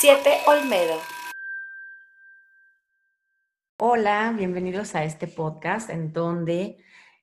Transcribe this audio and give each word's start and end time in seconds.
7 0.00 0.30
Olmedo. 0.46 0.94
Hola, 3.80 4.32
bienvenidos 4.36 4.94
a 4.94 5.02
este 5.02 5.26
podcast 5.26 5.90
en 5.90 6.12
donde 6.12 6.76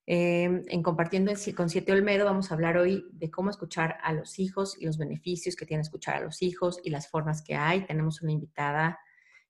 eh, 0.06 0.62
en 0.68 0.84
Compartiendo 0.84 1.32
con 1.56 1.70
Siete 1.70 1.94
Olmedo 1.94 2.26
vamos 2.26 2.52
a 2.52 2.54
hablar 2.54 2.76
hoy 2.76 3.08
de 3.14 3.32
cómo 3.32 3.50
escuchar 3.50 3.98
a 4.04 4.12
los 4.12 4.40
hijos 4.40 4.76
y 4.78 4.86
los 4.86 4.98
beneficios 4.98 5.56
que 5.56 5.66
tiene 5.66 5.84
escuchar 5.84 6.16
a 6.16 6.20
los 6.20 6.42
hijos 6.42 6.82
y 6.84 6.90
las 6.90 7.08
formas 7.08 7.42
que 7.42 7.56
hay. 7.56 7.86
Tenemos 7.86 8.22
una 8.22 8.34
invitada 8.34 9.00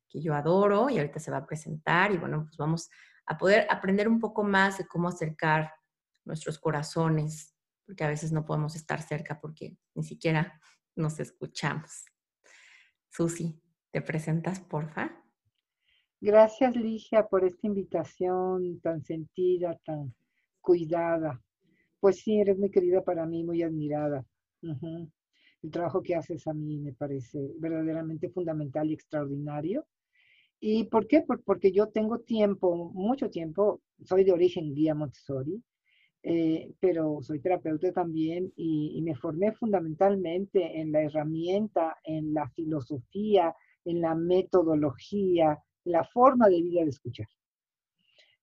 que 0.08 0.22
yo 0.22 0.36
adoro 0.36 0.92
y 0.92 1.00
ahorita 1.00 1.20
se 1.20 1.32
va 1.32 1.38
a 1.38 1.48
presentar 1.48 2.12
y 2.12 2.18
bueno, 2.18 2.44
pues 2.44 2.58
vamos 2.58 2.92
a 3.26 3.40
poder 3.40 3.66
aprender 3.72 4.08
un 4.08 4.20
poco 4.20 4.44
más 4.44 4.78
de 4.78 4.86
cómo 4.86 5.08
acercar 5.08 5.74
nuestros 6.26 6.60
corazones, 6.60 7.56
porque 7.88 8.04
a 8.04 8.08
veces 8.08 8.32
no 8.32 8.46
podemos 8.46 8.76
estar 8.76 9.02
cerca 9.02 9.42
porque 9.42 9.76
ni 9.96 10.04
siquiera 10.04 10.62
nos 10.96 11.20
escuchamos. 11.20 12.06
Susi, 13.16 13.58
¿te 13.92 14.02
presentas, 14.02 14.60
porfa? 14.60 15.24
Gracias, 16.20 16.76
Ligia, 16.76 17.26
por 17.26 17.46
esta 17.46 17.66
invitación 17.66 18.82
tan 18.82 19.06
sentida, 19.06 19.80
tan 19.86 20.14
cuidada. 20.60 21.42
Pues 22.02 22.20
sí, 22.20 22.42
eres 22.42 22.58
muy 22.58 22.70
querida 22.70 23.02
para 23.06 23.26
mí, 23.26 23.46
muy 23.46 23.64
admirada. 23.64 24.26
El 24.62 25.72
trabajo 25.72 26.04
que 26.04 26.16
haces 26.16 26.46
a 26.46 26.54
mí 26.54 26.78
me 26.78 26.92
parece 26.92 27.40
verdaderamente 27.58 28.30
fundamental 28.32 28.90
y 28.90 28.96
extraordinario. 28.96 29.88
¿Y 30.60 30.84
por 30.84 31.08
qué? 31.08 31.24
porque 31.46 31.72
yo 31.72 31.88
tengo 31.88 32.20
tiempo, 32.20 32.92
mucho 32.94 33.30
tiempo, 33.30 33.82
soy 34.04 34.26
de 34.26 34.34
origen 34.34 34.74
guía 34.74 34.94
Montessori, 34.94 35.64
eh, 36.28 36.74
pero 36.80 37.20
soy 37.22 37.40
terapeuta 37.40 37.92
también 37.92 38.52
y, 38.56 39.00
me 39.04 39.14
formé 39.14 39.52
fundamentalmente 39.52 40.82
en 40.82 40.92
la 40.92 41.04
herramienta, 41.04 41.98
en 42.04 42.34
la 42.34 42.50
filosofía, 42.50 43.56
en 43.86 44.02
la 44.02 44.16
metodología, 44.16 45.64
la 45.84 46.04
forma 46.04 46.50
de 46.50 46.64
vida 46.64 46.82
de 46.82 46.90
escuchar. 46.90 47.28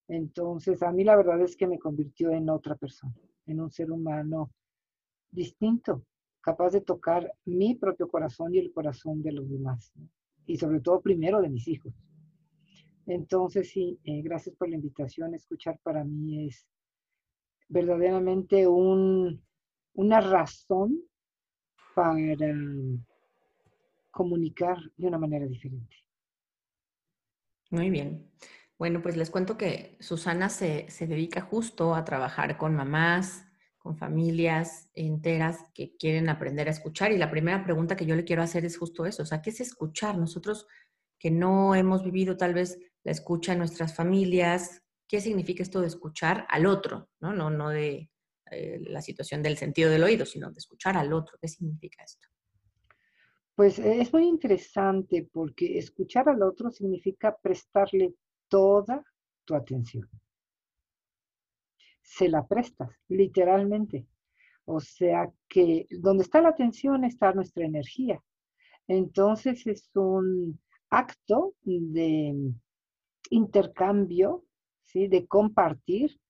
Entonces, 0.06 0.80
a 0.84 0.92
mí 0.92 1.02
la 1.02 1.16
verdad 1.16 1.40
es 1.40 1.56
que 1.56 1.66
me 1.66 1.80
convirtió 1.80 2.30
en 2.30 2.50
otra 2.50 2.76
persona, 2.76 3.16
en 3.46 3.60
un 3.60 3.72
ser 3.72 3.90
humano 3.90 4.52
distinto, 5.32 6.04
capaz 6.40 6.70
de 6.70 6.82
tocar 6.82 7.32
mi 7.46 7.74
propio 7.74 8.06
corazón 8.06 8.54
y 8.54 8.58
el 8.58 8.72
corazón 8.72 9.24
de 9.24 9.32
los 9.32 9.50
demás, 9.50 9.92
y 10.46 10.56
sobre 10.56 10.78
todo 10.78 11.00
primero 11.00 11.42
de 11.42 11.50
mis 11.50 11.66
hijos. 11.66 11.92
Entonces, 13.06 13.70
sí, 13.70 13.98
eh, 14.04 14.22
gracias 14.22 14.54
por 14.54 14.68
la 14.68 14.76
invitación. 14.76 15.34
Escuchar 15.34 15.80
para 15.82 16.04
mí 16.04 16.46
es 16.46 16.64
verdaderamente 17.72 18.68
un, 18.68 19.42
una 19.94 20.20
razón 20.20 21.00
para 21.94 22.14
comunicar 24.10 24.76
de 24.96 25.06
una 25.06 25.18
manera 25.18 25.46
diferente. 25.46 25.96
Muy 27.70 27.88
bien. 27.88 28.30
Bueno, 28.78 29.00
pues 29.00 29.16
les 29.16 29.30
cuento 29.30 29.56
que 29.56 29.96
Susana 30.00 30.48
se, 30.48 30.86
dedica 31.00 31.40
justo 31.40 31.94
a 31.94 32.04
trabajar 32.04 32.58
con 32.58 32.74
mamás, 32.74 33.46
con 33.78 33.96
familias 33.96 34.90
enteras 34.94 35.58
que 35.74 35.96
quieren 35.96 36.28
aprender 36.28 36.68
a 36.68 36.72
escuchar. 36.72 37.12
Y 37.12 37.18
la 37.18 37.30
primera 37.30 37.64
pregunta 37.64 37.96
que 37.96 38.06
yo 38.06 38.14
le 38.16 38.24
quiero 38.24 38.42
hacer 38.42 38.64
es 38.64 38.76
justo 38.76 39.06
eso, 39.06 39.22
o 39.22 39.26
sea, 39.26 39.40
¿qué 39.40 39.50
es 39.50 39.60
escuchar? 39.60 40.18
Nosotros 40.18 40.66
que 41.18 41.30
no 41.30 41.74
hemos 41.74 42.04
vivido 42.04 42.36
tal 42.36 42.52
vez 42.52 42.78
la 43.04 43.12
escucha 43.12 43.52
en 43.52 43.58
nuestras 43.58 43.94
familias, 43.94 44.81
¿qué 45.12 45.20
significa 45.20 45.62
esto 45.62 45.82
de 45.82 45.88
escuchar 45.88 46.46
al 46.48 46.64
otro? 46.64 47.10
No, 47.20 47.34
no, 47.34 47.50
no 47.50 47.68
de 47.68 48.08
eh, 48.50 48.80
la 48.80 49.02
situación 49.02 49.42
del 49.42 49.58
sentido 49.58 49.90
del 49.90 50.04
oído, 50.04 50.24
sino 50.24 50.50
de 50.50 50.56
escuchar 50.56 50.96
al 50.96 51.12
otro. 51.12 51.36
¿Qué 51.38 51.48
significa 51.48 52.02
esto? 52.02 52.28
Pues 53.54 53.78
es 53.78 54.10
muy 54.10 54.26
interesante 54.26 55.28
porque 55.30 55.76
escuchar 55.76 56.30
al 56.30 56.42
otro 56.42 56.70
significa 56.70 57.36
prestarle 57.36 58.14
toda 58.48 59.04
tu 59.44 59.54
atención. 59.54 60.08
Se 62.00 62.30
la 62.30 62.46
prestas, 62.46 62.88
literalmente. 63.08 64.06
O 64.64 64.80
sea 64.80 65.30
que 65.46 65.88
donde 65.90 66.22
está 66.22 66.40
la 66.40 66.48
atención 66.48 67.04
está 67.04 67.34
nuestra 67.34 67.66
energía. 67.66 68.18
Entonces 68.88 69.66
es 69.66 69.90
un 69.94 70.58
acto 70.88 71.52
de 71.64 72.54
intercambio, 73.28 74.46
de 74.94 75.26
compartir 75.26 76.20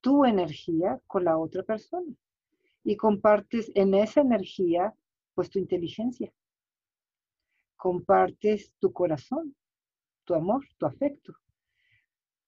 tu 0.00 0.24
energía 0.24 1.00
con 1.06 1.24
la 1.24 1.38
otra 1.38 1.62
persona. 1.62 2.14
Y 2.82 2.96
compartes 2.96 3.70
en 3.74 3.94
esa 3.94 4.20
energía, 4.20 4.94
pues 5.34 5.50
tu 5.50 5.58
inteligencia. 5.58 6.32
Compartes 7.76 8.72
tu 8.78 8.92
corazón, 8.92 9.54
tu 10.24 10.34
amor, 10.34 10.66
tu 10.78 10.86
afecto 10.86 11.34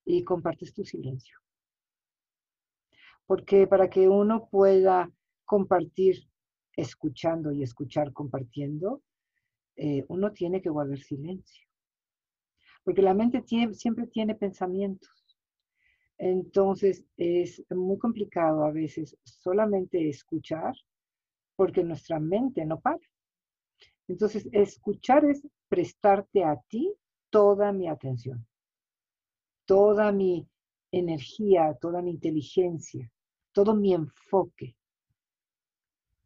y 0.05 0.25
compartes 0.25 0.73
tu 0.75 0.85
silencio. 0.85 1.39
Porque 3.27 3.67
para 3.67 3.89
que 3.89 4.09
uno 4.09 4.49
pueda 4.51 5.11
compartir 5.45 6.29
escuchando 6.75 7.53
y 7.53 7.63
escuchar 7.63 8.13
compartiendo, 8.13 9.03
eh, 9.77 10.05
uno 10.09 10.33
tiene 10.33 10.61
que 10.61 10.71
guardar 10.71 10.99
silencio. 10.99 11.67
Porque 12.85 13.03
la 13.03 13.15
mente 13.15 13.43
siempre 13.75 14.07
tiene 14.07 14.35
pensamientos. 14.35 15.22
Entonces 16.25 17.05
es 17.17 17.65
muy 17.71 17.99
complicado 17.99 18.65
a 18.65 18.71
veces 18.71 19.17
solamente 19.25 20.09
escuchar 20.09 20.75
porque 21.57 21.83
nuestra 21.83 22.21
mente 22.21 22.65
no 22.65 22.81
para. 22.81 23.01
Entonces, 24.09 24.49
escuchar 24.53 25.25
es 25.25 25.47
prestarte 25.69 26.45
a 26.45 26.57
ti 26.69 26.93
toda 27.31 27.73
mi 27.73 27.89
atención 27.89 28.47
toda 29.65 30.13
mi 30.13 30.47
energía, 30.91 31.77
toda 31.81 32.03
mi 32.03 32.11
inteligencia, 32.11 33.11
todo 33.53 33.75
mi 33.75 33.95
enfoque 33.95 34.77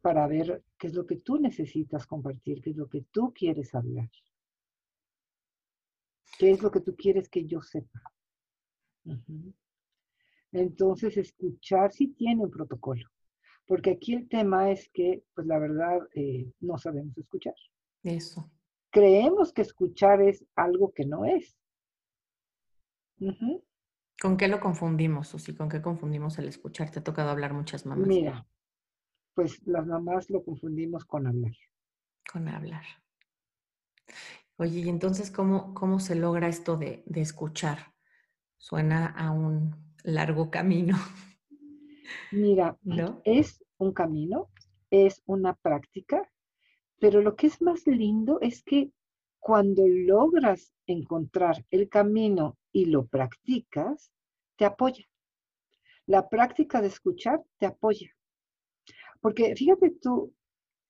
para 0.01 0.27
ver 0.27 0.63
qué 0.77 0.87
es 0.87 0.93
lo 0.93 1.05
que 1.05 1.17
tú 1.17 1.37
necesitas 1.37 2.05
compartir, 2.05 2.61
qué 2.61 2.71
es 2.71 2.77
lo 2.77 2.87
que 2.87 3.03
tú 3.11 3.33
quieres 3.33 3.73
hablar, 3.75 4.09
qué 6.37 6.51
es 6.51 6.61
lo 6.61 6.71
que 6.71 6.81
tú 6.81 6.95
quieres 6.95 7.29
que 7.29 7.45
yo 7.45 7.61
sepa. 7.61 8.01
Entonces, 10.57 11.17
escuchar 11.17 11.91
sí 11.91 12.07
tiene 12.07 12.43
un 12.43 12.49
protocolo, 12.49 13.07
porque 13.67 13.91
aquí 13.91 14.15
el 14.15 14.27
tema 14.27 14.71
es 14.71 14.89
que, 14.89 15.23
pues 15.35 15.45
la 15.45 15.59
verdad, 15.59 15.99
eh, 16.15 16.51
no 16.59 16.77
sabemos 16.77 17.17
escuchar. 17.17 17.53
Eso. 18.03 18.49
Creemos 18.89 19.53
que 19.53 19.61
escuchar 19.61 20.21
es 20.21 20.43
algo 20.55 20.93
que 20.93 21.05
no 21.05 21.25
es. 21.25 21.55
¿Con 24.19 24.37
qué 24.37 24.47
lo 24.47 24.59
confundimos, 24.59 25.27
Susi? 25.27 25.53
¿Con 25.53 25.69
qué 25.69 25.81
confundimos 25.81 26.39
el 26.39 26.47
escuchar? 26.47 26.89
Te 26.89 26.99
ha 26.99 27.03
tocado 27.03 27.29
hablar 27.29 27.53
muchas 27.53 27.85
mamás. 27.85 28.07
Mira, 28.07 28.47
pues 29.35 29.61
las 29.67 29.85
mamás 29.85 30.29
lo 30.31 30.43
confundimos 30.43 31.05
con 31.05 31.27
hablar. 31.27 31.53
Con 32.31 32.47
hablar. 32.47 32.83
Oye, 34.57 34.79
y 34.79 34.89
entonces, 34.89 35.29
¿cómo, 35.29 35.75
cómo 35.75 35.99
se 35.99 36.15
logra 36.15 36.47
esto 36.47 36.77
de, 36.77 37.03
de 37.05 37.21
escuchar? 37.21 37.93
Suena 38.57 39.05
a 39.05 39.29
un 39.29 39.86
largo 40.07 40.49
camino. 40.49 40.97
Mira, 42.31 42.77
¿no? 42.83 43.21
es 43.25 43.63
un 43.77 43.93
camino, 43.93 44.49
es 44.89 45.21
una 45.25 45.53
práctica, 45.53 46.29
pero 46.99 47.21
lo 47.21 47.35
que 47.35 47.47
es 47.47 47.61
más 47.61 47.85
lindo 47.85 48.39
es 48.41 48.63
que 48.63 48.91
cuando 49.39 49.83
logras 49.85 50.73
encontrar 50.87 51.65
el 51.69 51.89
camino 51.89 52.57
y 52.71 52.85
lo 52.85 53.05
practicas, 53.05 54.11
te 54.55 54.65
apoya. 54.65 55.05
La 56.05 56.27
práctica 56.29 56.81
de 56.81 56.87
escuchar 56.87 57.43
te 57.57 57.65
apoya. 57.65 58.09
Porque 59.19 59.55
fíjate 59.55 59.91
tú, 60.01 60.33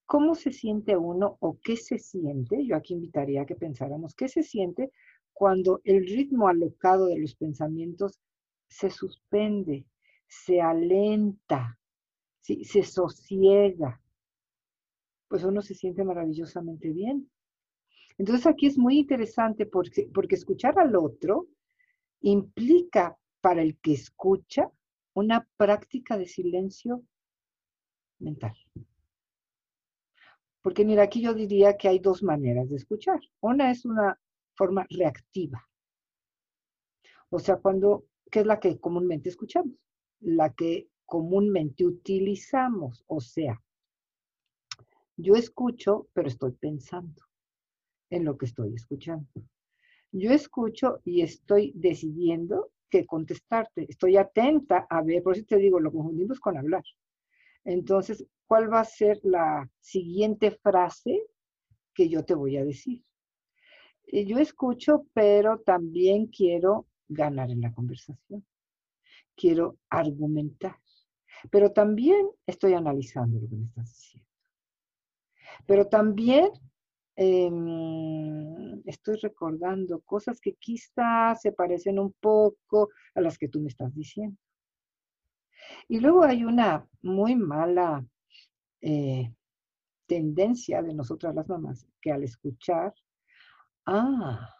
¿cómo 0.06 0.36
se 0.36 0.52
siente 0.52 0.96
uno 0.96 1.38
o 1.40 1.58
qué 1.64 1.76
se 1.76 1.98
siente? 1.98 2.66
Yo 2.66 2.76
aquí 2.76 2.94
invitaría 2.94 3.42
a 3.42 3.46
que 3.46 3.56
pensáramos, 3.56 4.14
¿qué 4.14 4.28
se 4.28 4.44
siente 4.44 4.92
cuando 5.34 5.82
el 5.84 6.06
ritmo 6.06 6.48
alocado 6.48 7.08
de 7.08 7.20
los 7.20 7.36
pensamientos 7.36 8.20
se 8.68 8.90
suspende, 8.90 9.86
se 10.28 10.62
alenta, 10.62 11.78
se 12.42 12.84
sosiega? 12.84 14.02
Pues 15.28 15.44
uno 15.44 15.62
se 15.62 15.74
siente 15.74 16.04
maravillosamente 16.04 16.90
bien. 16.90 17.30
Entonces 18.18 18.48
aquí 18.48 18.68
es 18.68 18.78
muy 18.78 18.98
interesante 18.98 19.66
porque, 19.66 20.10
porque 20.14 20.36
escuchar 20.36 20.80
al 20.80 20.96
otro 20.96 21.48
implica 22.22 23.18
para 23.42 23.62
el 23.62 23.78
que 23.80 23.94
escucha 23.94 24.72
una 25.14 25.48
práctica 25.58 26.18
de 26.18 26.26
silencio 26.26 27.04
mental. 28.20 28.56
Porque 30.62 30.84
mira, 30.84 31.04
aquí 31.04 31.22
yo 31.22 31.34
diría 31.34 31.78
que 31.78 31.88
hay 31.88 32.00
dos 32.00 32.24
maneras 32.24 32.70
de 32.70 32.76
escuchar. 32.76 33.20
Una 33.40 33.72
es 33.72 33.86
una 33.86 34.20
forma 34.56 34.86
reactiva. 34.90 35.68
O 37.30 37.40
sea, 37.40 37.58
cuando, 37.58 38.06
¿qué 38.32 38.42
es 38.42 38.46
la 38.46 38.60
que 38.60 38.80
comúnmente 38.80 39.30
escuchamos? 39.30 39.76
La 40.20 40.54
que 40.54 40.90
comúnmente 41.06 41.86
utilizamos. 41.86 43.04
O 43.08 43.20
sea, 43.22 43.62
yo 45.18 45.36
escucho, 45.36 46.08
pero 46.14 46.28
estoy 46.28 46.52
pensando. 46.54 47.24
en 48.10 48.24
lo 48.26 48.38
que 48.38 48.46
estoy 48.46 48.74
escuchando. 48.74 49.28
Yo 50.12 50.32
escucho 50.32 51.02
y 51.04 51.22
estoy 51.22 51.74
decidiendo 51.76 52.72
qué 52.90 53.06
contestarte. 53.06 53.86
Estoy 53.90 54.18
atenta 54.18 54.88
a 54.90 55.02
ver, 55.02 55.24
por 55.24 55.36
eso 55.36 55.46
te 55.46 55.58
digo, 55.58 55.80
lo 55.80 55.92
confundimos 55.92 56.40
con 56.40 56.58
hablar. 56.58 56.84
Entonces, 57.66 58.26
¿cuál 58.48 58.72
va 58.72 58.80
a 58.82 58.86
ser 58.86 59.20
la 59.24 59.70
siguiente 59.82 60.52
frase 60.52 61.24
que 61.94 62.08
yo 62.10 62.24
te 62.24 62.34
voy 62.34 62.58
a 62.58 62.64
decir? 62.64 63.04
Eh, 64.06 64.26
yo 64.26 64.38
escucho, 64.38 65.06
pero 65.14 65.60
también 65.60 66.28
quiero 66.28 66.88
ganar 67.08 67.50
en 67.52 67.62
la 67.62 67.74
conversación. 67.74 68.46
Quiero 69.36 69.78
argumentar. 69.90 70.78
Pero 71.52 71.72
también 71.72 72.28
estoy 72.46 72.74
analizando 72.74 73.40
lo 73.40 73.48
que 73.48 73.56
me 73.56 73.66
estás 73.66 73.94
diciendo. 73.94 74.30
Pero 75.66 75.88
también 75.88 76.50
em, 77.16 78.82
estoy 78.86 79.18
recordando 79.18 80.02
cosas 80.02 80.40
que 80.40 80.54
quizás 80.54 81.42
se 81.42 81.52
parecen 81.52 82.00
un 82.00 82.14
poco 82.14 82.90
a 83.16 83.22
las 83.22 83.38
que 83.38 83.48
tú 83.48 83.60
me 83.62 83.70
estás 83.70 83.94
diciendo. 83.94 84.38
Y 85.88 86.00
luego 86.00 86.24
hay 86.24 86.44
una 86.44 86.88
muy 87.02 87.36
mala 87.36 88.06
eh, 88.82 89.34
tendencia 90.06 90.82
de 90.82 90.94
nosotras 90.94 91.36
las 91.36 91.50
mamás, 91.50 91.88
que 92.02 92.12
al 92.12 92.24
escuchar, 92.24 92.94
ah, 93.86 94.54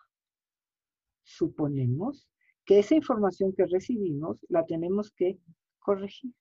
suponemos 1.24 2.30
que 2.68 2.80
esa 2.80 2.96
información 2.96 3.54
que 3.54 3.66
recibimos 3.66 4.46
la 4.50 4.66
tenemos 4.66 5.10
que 5.12 5.40
corregir. 5.80 6.34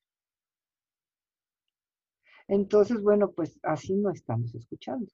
Entonces, 2.49 3.00
bueno, 3.00 3.31
pues 3.31 3.58
así 3.62 3.94
no 3.94 4.11
estamos 4.11 4.52
escuchando, 4.55 5.11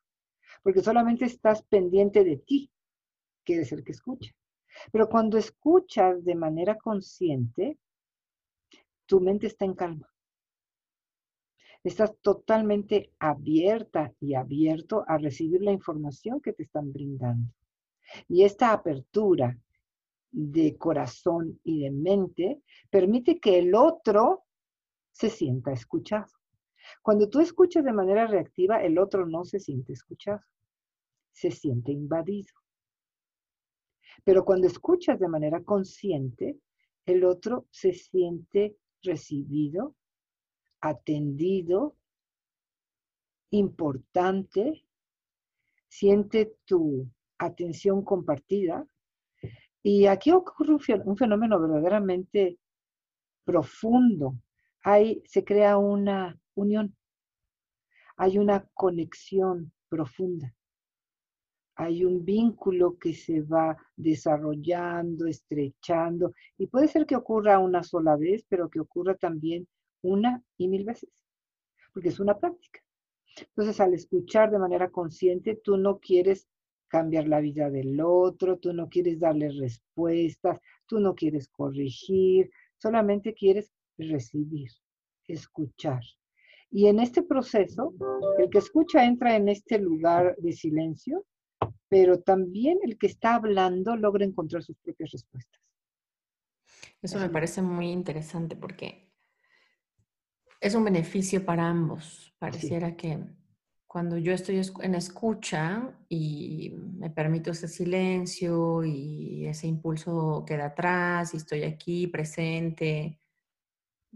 porque 0.62 0.80
solamente 0.80 1.26
estás 1.26 1.62
pendiente 1.64 2.24
de 2.24 2.38
ti, 2.38 2.70
que 3.44 3.60
es 3.60 3.72
el 3.72 3.84
que 3.84 3.92
escucha. 3.92 4.34
Pero 4.90 5.08
cuando 5.10 5.36
escuchas 5.36 6.24
de 6.24 6.34
manera 6.34 6.78
consciente, 6.78 7.78
tu 9.04 9.20
mente 9.20 9.48
está 9.48 9.66
en 9.66 9.74
calma. 9.74 10.08
Estás 11.84 12.16
totalmente 12.22 13.12
abierta 13.18 14.14
y 14.18 14.32
abierto 14.32 15.04
a 15.06 15.18
recibir 15.18 15.60
la 15.60 15.72
información 15.72 16.40
que 16.40 16.54
te 16.54 16.62
están 16.62 16.90
brindando. 16.90 17.52
Y 18.28 18.44
esta 18.44 18.72
apertura 18.72 19.58
de 20.32 20.76
corazón 20.76 21.60
y 21.62 21.82
de 21.82 21.90
mente 21.90 22.62
permite 22.90 23.38
que 23.38 23.58
el 23.58 23.74
otro 23.74 24.44
se 25.12 25.28
sienta 25.28 25.72
escuchado. 25.72 26.32
Cuando 27.02 27.28
tú 27.28 27.40
escuchas 27.40 27.84
de 27.84 27.92
manera 27.92 28.26
reactiva, 28.26 28.82
el 28.82 28.98
otro 28.98 29.26
no 29.26 29.44
se 29.44 29.60
siente 29.60 29.92
escuchado, 29.92 30.40
se 31.30 31.50
siente 31.50 31.92
invadido. 31.92 32.52
Pero 34.24 34.44
cuando 34.44 34.66
escuchas 34.66 35.18
de 35.18 35.28
manera 35.28 35.62
consciente, 35.62 36.58
el 37.06 37.24
otro 37.24 37.66
se 37.70 37.92
siente 37.92 38.76
recibido, 39.02 39.94
atendido, 40.80 41.96
importante, 43.50 44.84
siente 45.88 46.56
tu 46.64 47.08
atención 47.38 48.02
compartida. 48.02 48.86
Y 49.82 50.06
aquí 50.06 50.30
ocurre 50.30 50.78
un 51.04 51.16
fenómeno 51.16 51.60
verdaderamente 51.60 52.58
profundo. 53.44 54.34
Ahí 54.84 55.22
se 55.26 55.44
crea 55.44 55.76
una 55.78 56.38
unión, 56.54 56.96
hay 58.16 58.38
una 58.38 58.66
conexión 58.74 59.72
profunda, 59.88 60.54
hay 61.76 62.04
un 62.04 62.24
vínculo 62.24 62.98
que 62.98 63.14
se 63.14 63.42
va 63.42 63.76
desarrollando, 63.96 65.26
estrechando, 65.26 66.32
y 66.58 66.66
puede 66.66 66.88
ser 66.88 67.06
que 67.06 67.16
ocurra 67.16 67.58
una 67.58 67.82
sola 67.82 68.16
vez, 68.16 68.44
pero 68.48 68.68
que 68.68 68.80
ocurra 68.80 69.14
también 69.16 69.68
una 70.02 70.42
y 70.56 70.68
mil 70.68 70.84
veces, 70.84 71.10
porque 71.92 72.08
es 72.08 72.20
una 72.20 72.38
práctica. 72.38 72.80
Entonces, 73.36 73.80
al 73.80 73.94
escuchar 73.94 74.50
de 74.50 74.58
manera 74.58 74.90
consciente, 74.90 75.60
tú 75.62 75.76
no 75.76 75.98
quieres 75.98 76.48
cambiar 76.92 77.26
la 77.26 77.40
vida 77.40 77.70
del 77.70 77.98
otro, 78.02 78.58
tú 78.58 78.74
no 78.74 78.90
quieres 78.90 79.18
darle 79.18 79.48
respuestas, 79.48 80.60
tú 80.86 81.00
no 81.00 81.14
quieres 81.14 81.48
corregir, 81.48 82.50
solamente 82.76 83.32
quieres 83.32 83.72
recibir, 83.96 84.70
escuchar. 85.26 86.02
Y 86.70 86.88
en 86.88 87.00
este 87.00 87.22
proceso, 87.22 87.94
el 88.38 88.50
que 88.50 88.58
escucha 88.58 89.06
entra 89.06 89.34
en 89.36 89.48
este 89.48 89.78
lugar 89.78 90.36
de 90.36 90.52
silencio, 90.52 91.24
pero 91.88 92.20
también 92.20 92.78
el 92.82 92.98
que 92.98 93.06
está 93.06 93.36
hablando 93.36 93.96
logra 93.96 94.26
encontrar 94.26 94.62
sus 94.62 94.76
propias 94.76 95.12
respuestas. 95.12 95.60
Eso 97.00 97.18
me 97.18 97.30
parece 97.30 97.62
muy 97.62 97.90
interesante 97.90 98.54
porque 98.54 99.10
es 100.60 100.74
un 100.74 100.84
beneficio 100.84 101.42
para 101.42 101.66
ambos. 101.68 102.34
Pareciera 102.38 102.96
que 102.96 103.18
cuando 103.92 104.16
yo 104.16 104.32
estoy 104.32 104.58
en 104.80 104.94
escucha 104.94 105.94
y 106.08 106.70
me 106.70 107.10
permito 107.10 107.50
ese 107.50 107.68
silencio 107.68 108.82
y 108.84 109.46
ese 109.46 109.66
impulso 109.66 110.44
queda 110.46 110.68
atrás 110.68 111.34
y 111.34 111.36
estoy 111.36 111.64
aquí 111.64 112.06
presente, 112.06 113.20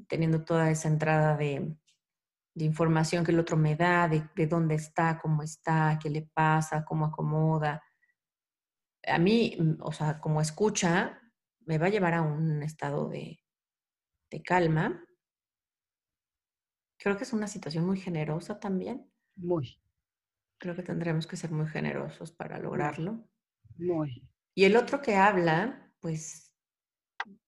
teniendo 0.09 0.43
toda 0.47 0.71
esa 0.71 0.89
entrada 0.89 1.37
de, 1.37 1.77
información 2.55 3.23
que 3.23 3.33
el 3.33 3.39
otro 3.39 3.59
me 3.59 3.77
da, 3.77 4.09
de, 4.09 4.47
dónde 4.47 4.77
está, 4.77 5.19
cómo 5.21 5.43
está, 5.43 5.99
qué 6.03 6.09
le 6.09 6.23
pasa, 6.23 6.83
cómo 6.83 7.05
acomoda. 7.05 7.83
A 9.07 9.19
mí, 9.19 9.59
mm, 9.61 9.83
o 9.83 9.93
sea, 9.93 10.19
como 10.21 10.41
escucha, 10.41 11.21
me 11.67 11.77
va 11.77 11.89
a 11.89 11.91
llevar 11.91 12.15
a 12.15 12.23
un 12.23 12.63
estado 12.63 13.11
de, 13.11 13.41
de 14.31 14.43
calma. 14.43 15.05
Creo 16.99 17.19
que 17.19 17.25
es 17.25 17.35
una 17.35 17.47
situación 17.47 17.85
muy 17.85 18.01
generosa 18.01 18.59
también 18.59 19.11
muy. 19.37 19.81
Creo 20.59 20.75
que 20.75 20.83
tendremos 20.83 21.27
que 21.27 21.37
ser 21.37 21.51
muy 21.51 21.67
generosos 21.69 22.33
para 22.33 22.59
lograrlo. 22.59 23.29
Muy. 23.77 24.27
Y 24.55 24.65
el 24.65 24.77
otro 24.77 25.03
que 25.03 25.17
habla, 25.17 25.93
pues 26.01 26.55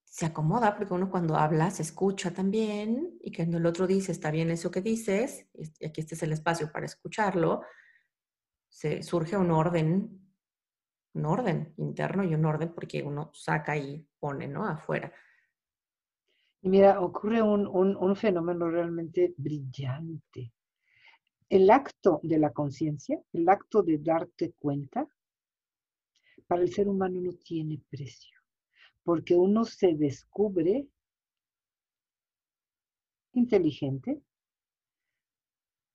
se 0.05 0.27
acomoda, 0.27 0.77
porque 0.77 0.95
uno 0.95 1.11
cuando 1.11 1.37
habla 1.37 1.71
se 1.71 1.83
escucha 1.83 2.33
también, 2.33 3.19
y 3.23 3.33
cuando 3.35 3.59
el 3.59 3.67
otro 3.67 3.87
dice, 3.87 4.13
está 4.13 4.31
bien 4.31 4.51
eso 4.51 4.71
que 4.71 4.83
dices, 4.83 5.47
y 5.55 5.87
aquí 5.87 6.01
este 6.01 6.15
es 6.15 6.23
el 6.23 6.33
espacio 6.33 6.71
para 6.71 6.87
escucharlo, 6.87 7.63
se 8.69 9.03
surge 9.03 9.37
un 9.37 9.51
orden, 9.51 10.33
un 11.15 11.25
orden 11.25 11.73
interno 11.79 12.25
y 12.25 12.35
un 12.35 12.45
orden 12.45 12.75
porque 12.75 13.03
uno 13.03 13.31
saca 13.33 13.77
y 13.77 14.07
pone, 14.19 14.47
¿no? 14.49 14.67
Afuera. 14.67 15.13
Y 16.61 16.69
mira, 16.69 17.01
ocurre 17.01 17.41
un, 17.41 17.67
un 17.67 18.17
fenómeno 18.17 18.69
realmente 18.69 19.35
brillante 19.37 20.53
el 21.49 21.71
acto 21.71 22.21
de 22.23 22.39
la 22.39 22.53
conciencia, 22.53 23.21
el 23.33 23.49
acto 23.49 23.83
de 23.83 23.99
darte 23.99 24.53
cuenta, 24.53 25.07
para 26.47 26.63
el 26.63 26.73
ser 26.73 26.89
humano 26.89 27.21
no 27.21 27.33
tiene 27.33 27.83
precio, 27.91 28.39
porque 29.03 29.35
uno 29.35 29.65
se 29.65 29.95
descubre 29.95 30.89
inteligente, 33.33 34.23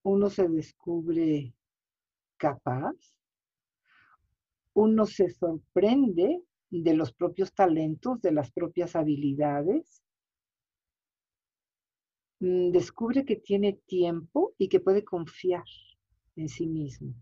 uno 0.04 0.30
se 0.30 0.48
descubre 0.48 1.54
capaz, 2.38 2.96
uno 4.74 5.06
se 5.06 5.30
sorprende 5.30 6.44
de 6.70 6.94
los 6.94 7.14
propios 7.14 7.54
talentos, 7.54 8.22
de 8.22 8.32
las 8.32 8.52
propias 8.52 8.96
habilidades, 8.96 10.03
descubre 12.44 13.24
que 13.24 13.38
tiene 13.38 13.80
tiempo 13.86 14.54
y 14.58 14.68
que 14.68 14.82
puede 14.82 15.06
confiar 15.06 15.64
en 16.36 16.50
sí 16.50 16.68
mismo. 16.68 17.14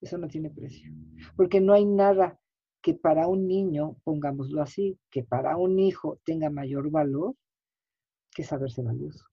Eso 0.00 0.18
no 0.18 0.28
tiene 0.28 0.50
precio. 0.50 0.92
Porque 1.36 1.60
no 1.60 1.72
hay 1.72 1.84
nada 1.84 2.38
que 2.80 2.94
para 2.94 3.26
un 3.26 3.48
niño, 3.48 3.96
pongámoslo 4.04 4.62
así, 4.62 4.96
que 5.10 5.24
para 5.24 5.56
un 5.56 5.80
hijo 5.80 6.20
tenga 6.24 6.48
mayor 6.48 6.90
valor 6.90 7.34
que 8.30 8.44
saberse 8.44 8.82
valioso. 8.82 9.24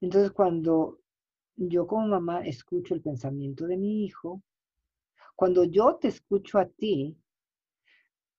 Entonces, 0.00 0.32
cuando 0.32 0.98
yo 1.54 1.86
como 1.86 2.08
mamá 2.08 2.44
escucho 2.44 2.94
el 2.94 3.02
pensamiento 3.02 3.66
de 3.66 3.76
mi 3.76 4.04
hijo, 4.04 4.42
cuando 5.36 5.62
yo 5.62 5.98
te 6.00 6.08
escucho 6.08 6.58
a 6.58 6.66
ti, 6.66 7.16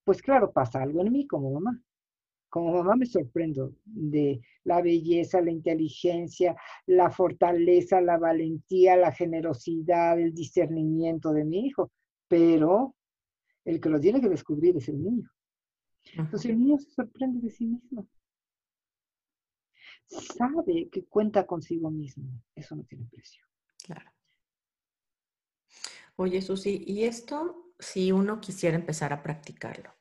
pues 0.03 0.21
claro, 0.21 0.51
pasa 0.51 0.81
algo 0.81 1.01
en 1.01 1.13
mí 1.13 1.25
como 1.27 1.51
mamá 1.51 1.81
como 2.50 2.74
mamá 2.74 2.96
me 2.96 3.06
sorprendo 3.06 3.74
de 3.86 4.42
la 4.63 4.82
belleza, 4.82 5.42
la 5.42 5.51
inteligencia, 5.51 6.56
la 6.86 7.10
fortaleza, 7.10 8.01
la 8.01 8.18
valentía, 8.18 8.96
la 8.96 9.12
generosidad, 9.12 10.20
el 10.20 10.34
discernimiento 10.34 11.34
de 11.34 11.46
mi 11.46 11.68
hijo, 11.68 11.92
pero 12.27 12.96
el 13.66 13.82
que 13.82 13.89
lo 13.89 14.00
tiene 14.00 14.22
que 14.22 14.30
descubrir 14.30 14.77
es 14.77 14.88
el 14.89 15.04
niño. 15.04 15.30
Entonces 16.13 16.50
el 16.50 16.60
niño 16.60 16.77
se 16.77 16.89
sorprende 16.92 17.42
de 17.42 17.50
sí 17.50 17.66
mismo. 17.66 18.08
Sabe 20.08 20.88
que 20.89 21.06
cuenta 21.06 21.46
consigo 21.46 21.92
mismo. 21.92 22.30
Eso 22.56 22.75
no 22.75 22.84
tiene 22.84 23.06
precio. 23.12 23.44
Claro. 23.84 24.10
Oye, 26.16 26.42
Susi, 26.42 26.84
¿y 26.88 27.04
esto 27.04 27.74
si 27.77 28.12
uno 28.12 28.39
quisiera 28.39 28.77
empezar 28.77 29.12
a 29.12 29.22
practicarlo? 29.22 29.97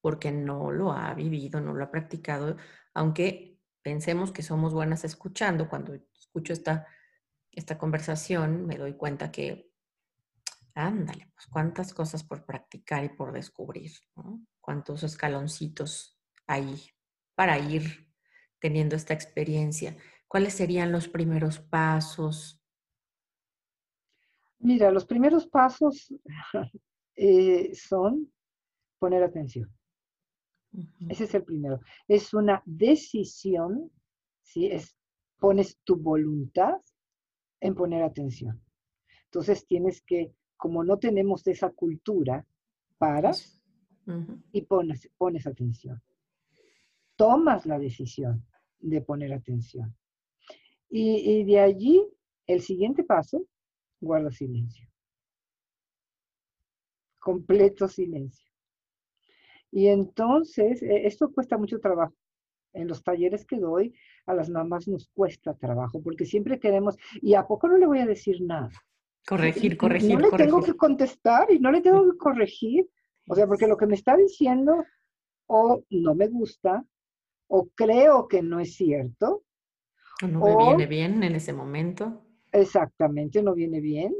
Porque 0.00 0.30
no 0.32 0.70
lo 0.70 0.92
ha 0.92 1.12
vivido, 1.14 1.60
no 1.60 1.74
lo 1.74 1.84
ha 1.84 1.90
practicado, 1.90 2.56
aunque 2.94 3.58
pensemos 3.82 4.32
que 4.32 4.42
somos 4.42 4.74
buenas 4.74 5.04
escuchando, 5.04 5.68
cuando 5.68 5.94
escucho 5.94 6.52
esta, 6.52 6.86
esta 7.50 7.78
conversación 7.78 8.66
me 8.66 8.76
doy 8.76 8.94
cuenta 8.94 9.30
que, 9.30 9.72
ándale, 10.74 11.30
pues 11.34 11.46
cuántas 11.46 11.94
cosas 11.94 12.22
por 12.22 12.44
practicar 12.44 13.04
y 13.04 13.08
por 13.08 13.32
descubrir. 13.32 13.92
Cuántos 14.60 15.02
escaloncitos 15.02 16.20
hay 16.46 16.90
para 17.34 17.58
ir 17.58 18.12
teniendo 18.60 18.96
esta 18.96 19.14
experiencia. 19.14 19.96
¿Cuáles 20.26 20.54
serían 20.54 20.92
los 20.92 21.08
primeros 21.08 21.58
pasos? 21.58 22.62
Mira, 24.58 24.90
los 24.90 25.06
primeros 25.06 25.46
pasos 25.46 26.12
eh, 27.16 27.74
son 27.74 28.30
poner 28.98 29.22
atención. 29.22 29.77
Ese 31.08 31.24
es 31.24 31.34
el 31.34 31.44
primero. 31.44 31.80
Es 32.06 32.34
una 32.34 32.62
decisión, 32.64 33.90
¿sí? 34.42 34.66
Es, 34.66 34.96
pones 35.38 35.78
tu 35.84 35.96
voluntad 35.96 36.74
en 37.60 37.74
poner 37.74 38.02
atención. 38.02 38.62
Entonces 39.24 39.66
tienes 39.66 40.02
que, 40.02 40.32
como 40.56 40.84
no 40.84 40.98
tenemos 40.98 41.46
esa 41.46 41.70
cultura, 41.70 42.46
paras 42.98 43.62
y 44.52 44.62
pones, 44.62 45.10
pones 45.18 45.46
atención. 45.46 46.02
Tomas 47.16 47.66
la 47.66 47.78
decisión 47.78 48.46
de 48.78 49.02
poner 49.02 49.32
atención. 49.32 49.94
y 50.90 51.44
de 51.44 51.60
allí, 51.60 52.02
el 52.46 52.62
siguiente 52.62 53.04
paso 53.04 53.46
guarda 54.00 54.30
silencio. 54.30 54.88
Completo 57.18 57.88
silencio. 57.88 58.47
Y 59.70 59.88
entonces, 59.88 60.82
e, 60.82 61.06
esto 61.06 61.30
cuesta 61.32 61.58
mucho 61.58 61.78
trabajo. 61.78 62.14
En 62.72 62.86
los 62.86 63.02
talleres 63.02 63.46
que 63.46 63.58
doy, 63.58 63.94
a 64.26 64.34
las 64.34 64.50
mamás 64.50 64.88
nos 64.88 65.08
cuesta 65.08 65.54
trabajo, 65.54 66.02
porque 66.02 66.26
siempre 66.26 66.60
queremos, 66.60 66.96
y 67.20 67.34
a 67.34 67.46
poco 67.46 67.68
no 67.68 67.78
le 67.78 67.86
voy 67.86 67.98
a 67.98 68.06
decir 68.06 68.42
nada. 68.42 68.70
Corregir, 69.26 69.76
corregir. 69.76 70.18
No 70.18 70.30
le 70.30 70.36
tengo 70.36 70.62
que 70.62 70.74
contestar 70.74 71.50
y 71.50 71.58
no 71.58 71.70
le 71.70 71.80
tengo 71.80 72.10
que 72.10 72.16
corregir. 72.18 72.88
O 73.28 73.34
sea, 73.34 73.46
porque 73.46 73.66
lo 73.66 73.76
que 73.76 73.86
me 73.86 73.94
está 73.94 74.16
diciendo 74.16 74.84
o 75.46 75.82
no 75.90 76.14
me 76.14 76.28
gusta, 76.28 76.84
o 77.46 77.68
creo 77.74 78.28
que 78.28 78.42
no 78.42 78.60
es 78.60 78.74
cierto. 78.74 79.44
O 80.22 80.26
no 80.26 80.40
me 80.40 80.56
viene 80.56 80.86
bien 80.86 81.22
en 81.22 81.34
ese 81.34 81.52
momento. 81.52 82.22
Exactamente, 82.52 83.42
no 83.42 83.54
viene 83.54 83.80
bien 83.80 84.14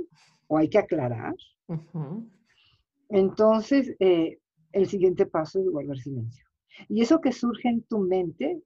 o 0.48 0.58
hay 0.58 0.68
que 0.68 0.78
aclarar. 0.78 1.34
Entonces, 3.08 3.94
eh, 4.00 4.38
el 4.72 4.86
siguiente 4.86 5.26
paso 5.26 5.60
es 5.60 5.68
guardar 5.68 5.98
silencio. 5.98 6.44
Y 6.88 7.02
eso 7.02 7.20
que 7.20 7.32
surge 7.32 7.68
en 7.68 7.82
tu 7.82 7.98
mente, 7.98 8.62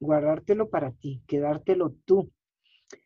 guardártelo 0.00 0.70
para 0.70 0.92
ti, 0.92 1.22
quedártelo 1.26 1.94
tú. 2.04 2.30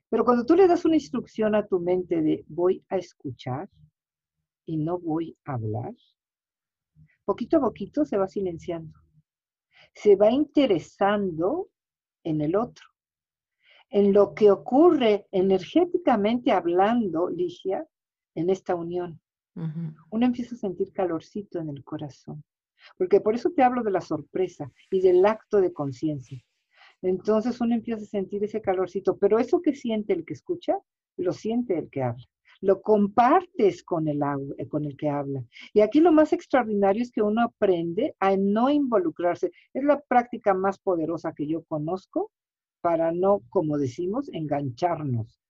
Pero 0.09 0.25
cuando 0.25 0.47
tú 0.47 0.54
le 0.54 0.66
das 0.66 0.85
una 0.85 0.97
instrucción 0.97 1.54
a 1.54 1.66
tu 1.66 1.80
mente 1.80 2.23
de 2.23 2.45
voy 2.49 2.85
a 2.88 2.97
escuchar 2.97 3.68
y 4.64 4.76
no 4.78 4.99
voy 4.99 5.37
a 5.45 5.54
hablar, 5.54 5.95
poquito 7.25 7.59
a 7.59 7.61
poquito 7.61 8.04
se 8.04 8.16
va 8.16 8.26
silenciando. 8.26 8.99
Se 9.95 10.16
va 10.16 10.30
interesando 10.30 11.68
en 12.25 12.40
el 12.40 12.57
otro 12.57 12.87
en 13.90 14.12
lo 14.12 14.35
que 14.35 14.50
ocurre 14.50 15.26
energéticamente 15.33 16.52
hablando, 16.52 17.28
Ligia, 17.30 17.87
en 18.35 18.50
esta 18.50 18.75
unión. 18.75 19.21
Uno 20.10 20.26
empieza 20.26 20.54
a 20.54 20.58
sentir 20.58 20.92
calorcito 20.92 21.58
en 21.58 21.68
el 21.70 21.82
corazón. 21.82 22.44
Porque 22.96 23.20
por 23.20 23.34
eso 23.34 23.50
te 23.50 23.62
hablo 23.62 23.82
de 23.82 23.90
la 23.90 24.00
sorpresa 24.00 24.70
y 24.90 25.00
del 25.00 25.24
acto 25.26 25.60
de 25.60 25.72
conciencia. 25.72 26.42
Entonces 27.02 27.60
uno 27.60 27.74
empieza 27.74 28.02
a 28.02 28.06
sentir 28.06 28.42
ese 28.44 28.60
calorcito, 28.60 29.16
pero 29.18 29.38
eso 29.38 29.60
que 29.60 29.74
siente 29.74 30.12
el 30.12 30.24
que 30.24 30.34
escucha, 30.34 30.78
lo 31.16 31.32
siente 31.32 31.78
el 31.78 31.90
que 31.90 32.02
habla. 32.02 32.24
Lo 32.60 32.82
compartes 32.82 33.84
con 33.84 34.08
el, 34.08 34.20
eh, 34.58 34.66
con 34.68 34.84
el 34.84 34.96
que 34.96 35.08
habla. 35.08 35.44
Y 35.72 35.80
aquí 35.80 36.00
lo 36.00 36.10
más 36.10 36.32
extraordinario 36.32 37.02
es 37.02 37.12
que 37.12 37.22
uno 37.22 37.42
aprende 37.42 38.16
a 38.18 38.36
no 38.36 38.68
involucrarse. 38.68 39.52
Es 39.74 39.84
la 39.84 40.00
práctica 40.00 40.54
más 40.54 40.78
poderosa 40.78 41.32
que 41.34 41.46
yo 41.46 41.62
conozco 41.64 42.32
para 42.80 43.12
no, 43.12 43.42
como 43.50 43.78
decimos, 43.78 44.28
engancharnos 44.32 45.40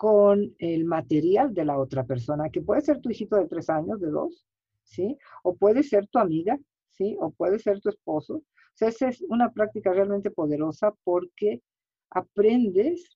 con 0.00 0.56
el 0.58 0.86
material 0.86 1.52
de 1.52 1.66
la 1.66 1.78
otra 1.78 2.06
persona, 2.06 2.48
que 2.48 2.62
puede 2.62 2.80
ser 2.80 3.02
tu 3.02 3.10
hijito 3.10 3.36
de 3.36 3.46
tres 3.46 3.68
años, 3.68 4.00
de 4.00 4.08
dos, 4.08 4.46
¿sí? 4.82 5.18
O 5.42 5.54
puede 5.54 5.82
ser 5.82 6.06
tu 6.06 6.18
amiga, 6.18 6.58
¿sí? 6.88 7.18
O 7.20 7.30
puede 7.32 7.58
ser 7.58 7.82
tu 7.82 7.90
esposo. 7.90 8.36
O 8.36 8.72
sea, 8.72 8.88
esa 8.88 9.10
es 9.10 9.20
una 9.28 9.52
práctica 9.52 9.92
realmente 9.92 10.30
poderosa 10.30 10.94
porque 11.04 11.60
aprendes 12.08 13.14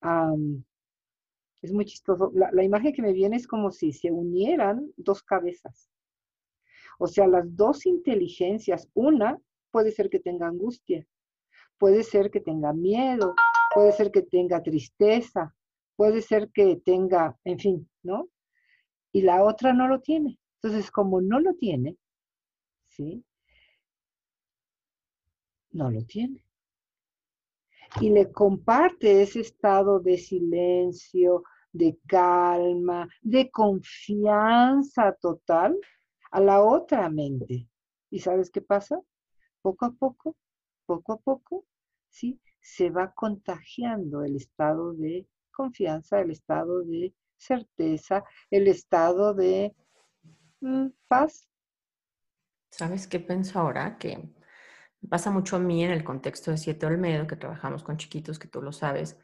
a... 0.00 0.32
es 1.60 1.74
muy 1.74 1.84
chistoso. 1.84 2.32
La, 2.34 2.50
la 2.52 2.64
imagen 2.64 2.94
que 2.94 3.02
me 3.02 3.12
viene 3.12 3.36
es 3.36 3.46
como 3.46 3.70
si 3.70 3.92
se 3.92 4.10
unieran 4.10 4.90
dos 4.96 5.22
cabezas. 5.22 5.90
O 6.98 7.06
sea, 7.06 7.26
las 7.26 7.54
dos 7.54 7.84
inteligencias, 7.84 8.88
una 8.94 9.38
puede 9.70 9.92
ser 9.92 10.08
que 10.08 10.20
tenga 10.20 10.46
angustia, 10.46 11.06
puede 11.76 12.02
ser 12.02 12.30
que 12.30 12.40
tenga 12.40 12.72
miedo, 12.72 13.34
puede 13.74 13.92
ser 13.92 14.10
que 14.10 14.22
tenga 14.22 14.62
tristeza, 14.62 15.54
puede 15.96 16.22
ser 16.22 16.50
que 16.50 16.76
tenga, 16.84 17.38
en 17.44 17.58
fin, 17.58 17.90
¿no? 18.02 18.28
Y 19.12 19.22
la 19.22 19.44
otra 19.44 19.72
no 19.72 19.88
lo 19.88 20.00
tiene. 20.00 20.38
Entonces, 20.56 20.90
como 20.90 21.20
no 21.20 21.40
lo 21.40 21.54
tiene, 21.54 21.96
¿sí? 22.88 23.24
No 25.72 25.90
lo 25.90 26.04
tiene. 26.04 26.44
Y 28.00 28.10
le 28.10 28.32
comparte 28.32 29.22
ese 29.22 29.40
estado 29.40 30.00
de 30.00 30.18
silencio, 30.18 31.44
de 31.72 31.98
calma, 32.06 33.08
de 33.20 33.50
confianza 33.50 35.12
total 35.20 35.76
a 36.30 36.40
la 36.40 36.62
otra 36.62 37.08
mente. 37.08 37.68
¿Y 38.10 38.18
sabes 38.20 38.50
qué 38.50 38.60
pasa? 38.60 39.00
Poco 39.62 39.86
a 39.86 39.92
poco 39.92 40.36
poco 40.84 41.12
a 41.14 41.18
poco, 41.18 41.64
¿sí? 42.08 42.40
Se 42.60 42.90
va 42.90 43.12
contagiando 43.12 44.22
el 44.22 44.36
estado 44.36 44.92
de 44.94 45.26
confianza, 45.54 46.20
el 46.20 46.30
estado 46.30 46.82
de 46.82 47.14
certeza, 47.36 48.24
el 48.50 48.68
estado 48.68 49.34
de 49.34 49.74
mm, 50.60 50.88
paz. 51.08 51.48
¿Sabes 52.70 53.06
qué 53.06 53.20
pienso 53.20 53.58
ahora? 53.58 53.96
Que 53.98 54.34
pasa 55.08 55.30
mucho 55.30 55.56
a 55.56 55.60
mí 55.60 55.84
en 55.84 55.90
el 55.90 56.04
contexto 56.04 56.50
de 56.50 56.58
Siete 56.58 56.86
Olmedo, 56.86 57.26
que 57.26 57.36
trabajamos 57.36 57.82
con 57.82 57.96
chiquitos, 57.96 58.38
que 58.38 58.48
tú 58.48 58.60
lo 58.60 58.72
sabes, 58.72 59.18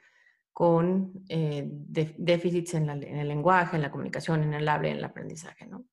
con 0.52 1.24
eh, 1.28 1.66
déficits 1.68 2.74
en, 2.74 2.90
en, 2.90 3.16
el 3.16 3.28
lenguaje, 3.28 3.76
en 3.76 3.82
la 3.82 3.90
comunicación, 3.90 4.42
en 4.42 4.54
el 4.54 4.68
habla, 4.68 4.88
en 4.88 4.98
el 4.98 5.04
aprendizaje, 5.04 5.66
¿no? 5.66 5.86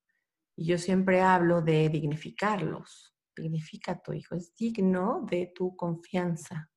Y 0.56 0.66
yo 0.66 0.78
siempre 0.78 1.22
hablo 1.22 1.62
de 1.62 1.88
dignificarlos, 1.90 3.16
significa 3.36 3.94
a 3.94 4.02
tu 4.02 4.14
hijo, 4.14 4.36
es 4.36 4.56
digno 4.56 5.26
de 5.30 5.52
tu 5.56 5.76
confianza. 5.76 6.70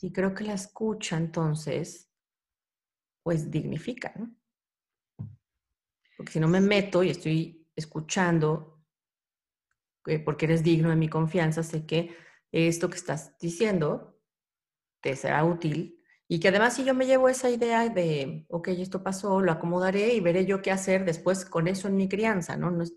Y 0.00 0.12
creo 0.12 0.32
que 0.34 0.44
la 0.44 0.54
escucha 0.54 1.16
entonces, 1.16 2.10
pues 3.24 3.50
dignifica, 3.50 4.12
¿no? 4.16 4.32
Porque 6.16 6.32
si 6.32 6.38
no 6.38 6.46
me 6.46 6.60
meto 6.60 7.02
y 7.02 7.10
estoy 7.10 7.66
escuchando, 7.74 8.84
eh, 10.06 10.20
porque 10.20 10.44
eres 10.44 10.62
digno 10.62 10.90
de 10.90 10.96
mi 10.96 11.08
confianza, 11.08 11.64
sé 11.64 11.84
que 11.84 12.14
esto 12.52 12.88
que 12.88 12.96
estás 12.96 13.36
diciendo 13.38 14.20
te 15.02 15.16
será 15.16 15.44
útil 15.44 16.00
y 16.28 16.38
que 16.38 16.48
además 16.48 16.76
si 16.76 16.84
yo 16.84 16.94
me 16.94 17.06
llevo 17.06 17.28
esa 17.28 17.50
idea 17.50 17.88
de, 17.88 18.46
ok, 18.48 18.68
esto 18.68 19.02
pasó, 19.02 19.40
lo 19.40 19.50
acomodaré 19.50 20.14
y 20.14 20.20
veré 20.20 20.46
yo 20.46 20.62
qué 20.62 20.70
hacer 20.70 21.04
después 21.04 21.44
con 21.44 21.66
eso 21.66 21.88
en 21.88 21.96
mi 21.96 22.08
crianza, 22.08 22.56
¿no? 22.56 22.70
no, 22.70 22.84
es, 22.84 22.94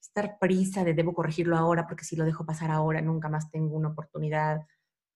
estar 0.00 0.38
prisa 0.38 0.84
de 0.84 0.94
debo 0.94 1.14
corregirlo 1.14 1.56
ahora 1.56 1.86
porque 1.86 2.04
si 2.04 2.16
lo 2.16 2.24
dejo 2.24 2.44
pasar 2.44 2.70
ahora 2.70 3.00
nunca 3.00 3.28
más 3.28 3.50
tengo 3.50 3.76
una 3.76 3.88
oportunidad. 3.88 4.60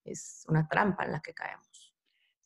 Es 0.03 0.45
una 0.47 0.67
trampa 0.67 1.03
en 1.03 1.11
la 1.11 1.19
que 1.19 1.33
caemos. 1.33 1.67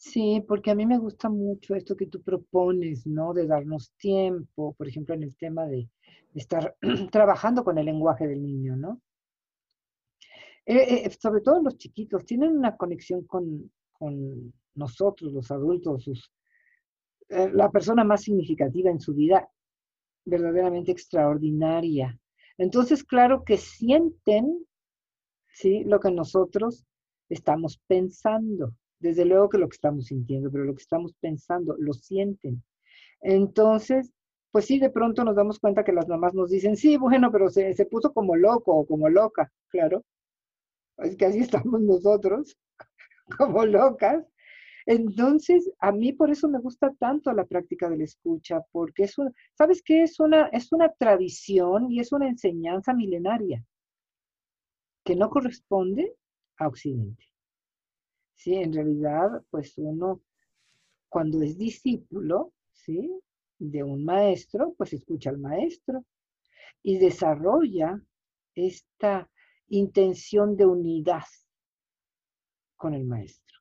Sí, 0.02 0.44
porque 0.48 0.72
a 0.72 0.76
mí 0.76 0.88
me 0.88 0.98
gusta 0.98 1.30
mucho 1.30 1.76
esto 1.76 1.96
que 1.96 2.08
tú 2.08 2.24
propones, 2.24 3.06
¿no? 3.06 3.34
De 3.34 3.46
darnos 3.46 3.94
tiempo, 3.98 4.74
por 4.74 4.88
ejemplo, 4.88 5.14
en 5.14 5.22
el 5.22 5.38
tema 5.38 5.68
de, 5.68 5.88
estar 6.34 6.76
trabajando 7.12 7.64
con 7.64 7.78
el 7.78 7.86
lenguaje 7.86 8.28
del 8.28 8.42
niño, 8.42 8.76
¿no? 8.76 9.00
Eh, 10.66 11.06
eh, 11.06 11.10
sobre 11.12 11.42
todo 11.42 11.62
los 11.62 11.78
chiquitos, 11.78 12.26
tienen 12.26 12.58
una 12.58 12.76
conexión 12.78 13.26
con, 13.26 13.72
nosotros, 14.74 15.34
los 15.34 15.52
adultos, 15.52 16.32
eh, 17.30 17.52
la 17.54 17.70
persona 17.70 18.04
más 18.04 18.24
significativa 18.24 18.90
en 18.90 19.00
su 19.00 19.14
vida, 19.14 19.48
verdaderamente 20.26 20.92
extraordinaria. 20.92 22.20
Entonces, 22.58 23.04
claro 23.04 23.44
que 23.44 23.58
sienten, 23.58 24.66
¿sí? 25.54 25.84
Lo 25.84 26.00
que 26.00 26.10
nosotros 26.10 26.86
estamos 27.30 27.80
pensando. 27.86 28.74
Desde 29.02 29.26
luego 29.26 29.50
que 29.50 29.58
lo 29.58 29.68
que 29.68 29.76
estamos 29.76 30.06
sintiendo, 30.06 30.52
pero 30.52 30.64
lo 30.64 30.76
que 30.76 30.84
estamos 30.84 31.14
pensando, 31.20 31.76
lo 31.80 31.92
sienten. 31.94 32.64
Entonces, 33.20 34.12
pues 34.52 34.66
sí, 34.66 34.78
de 34.80 34.92
pronto 34.92 35.24
nos 35.24 35.36
damos 35.36 35.60
cuenta 35.60 35.84
que 35.84 35.92
las 35.92 36.08
mamás 36.08 36.36
nos 36.36 36.52
dicen, 36.52 36.78
sí, 36.78 36.98
bueno, 36.98 37.32
pero 37.32 37.50
se, 37.50 37.74
se 37.74 37.86
puso 37.88 38.14
como 38.14 38.36
loco 38.36 38.76
o 38.76 38.86
como 38.86 39.10
loca, 39.10 39.52
claro. 39.70 40.04
Es 40.98 41.16
que 41.16 41.26
así 41.26 41.40
estamos 41.66 41.82
nosotros, 41.82 42.56
como 43.38 43.66
locas. 43.66 44.24
Entonces, 44.86 45.72
a 45.80 45.92
mí 45.92 46.14
por 46.14 46.30
eso 46.30 46.48
me 46.48 46.60
gusta 46.60 46.94
tanto 47.00 47.34
la 47.34 47.46
práctica 47.46 47.90
de 47.90 47.98
la 47.98 48.04
escucha, 48.04 48.62
porque 48.72 49.04
es 49.04 49.18
una, 49.18 49.32
¿sabes 49.58 49.82
qué? 49.84 50.04
Es 50.04 50.20
una, 50.20 50.48
es 50.48 50.72
una 50.72 50.92
tradición 50.94 51.92
y 51.92 52.00
es 52.00 52.12
una 52.12 52.28
enseñanza 52.28 52.94
milenaria 52.94 53.64
que 55.04 55.16
no 55.16 55.30
corresponde 55.32 56.16
a 56.58 56.68
Occidente. 56.68 57.31
Sí, 58.42 58.56
en 58.56 58.74
realidad, 58.74 59.44
pues 59.52 59.78
uno, 59.78 60.24
cuando 61.10 61.44
es 61.44 61.60
discípulo, 61.60 62.54
¿sí? 62.72 63.12
De 63.60 63.84
un 63.84 64.04
maestro, 64.04 64.74
pues 64.76 64.94
escucha 64.94 65.30
al 65.30 65.38
maestro 65.38 66.04
y 66.82 66.98
desarrolla 66.98 68.02
esta 68.56 69.30
intención 69.68 70.58
de 70.58 70.66
unidad 70.66 71.26
con 72.78 72.96
el 72.96 73.06
maestro. 73.06 73.60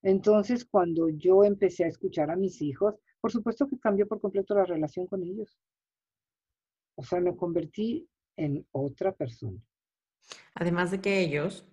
Entonces, 0.00 0.64
cuando 0.64 1.10
yo 1.10 1.44
empecé 1.44 1.84
a 1.84 1.88
escuchar 1.88 2.30
a 2.30 2.36
mis 2.36 2.62
hijos, 2.62 2.94
por 3.20 3.30
supuesto 3.30 3.68
que 3.68 3.78
cambió 3.78 4.08
por 4.08 4.22
completo 4.22 4.54
la 4.54 4.64
relación 4.64 5.06
con 5.06 5.22
ellos. 5.22 5.60
O 6.94 7.02
sea, 7.02 7.20
me 7.20 7.36
convertí 7.36 8.08
en 8.36 8.66
otra 8.70 9.12
persona. 9.12 9.60
Además 10.54 10.90
de 10.90 11.02
que 11.02 11.20
ellos, 11.20 11.66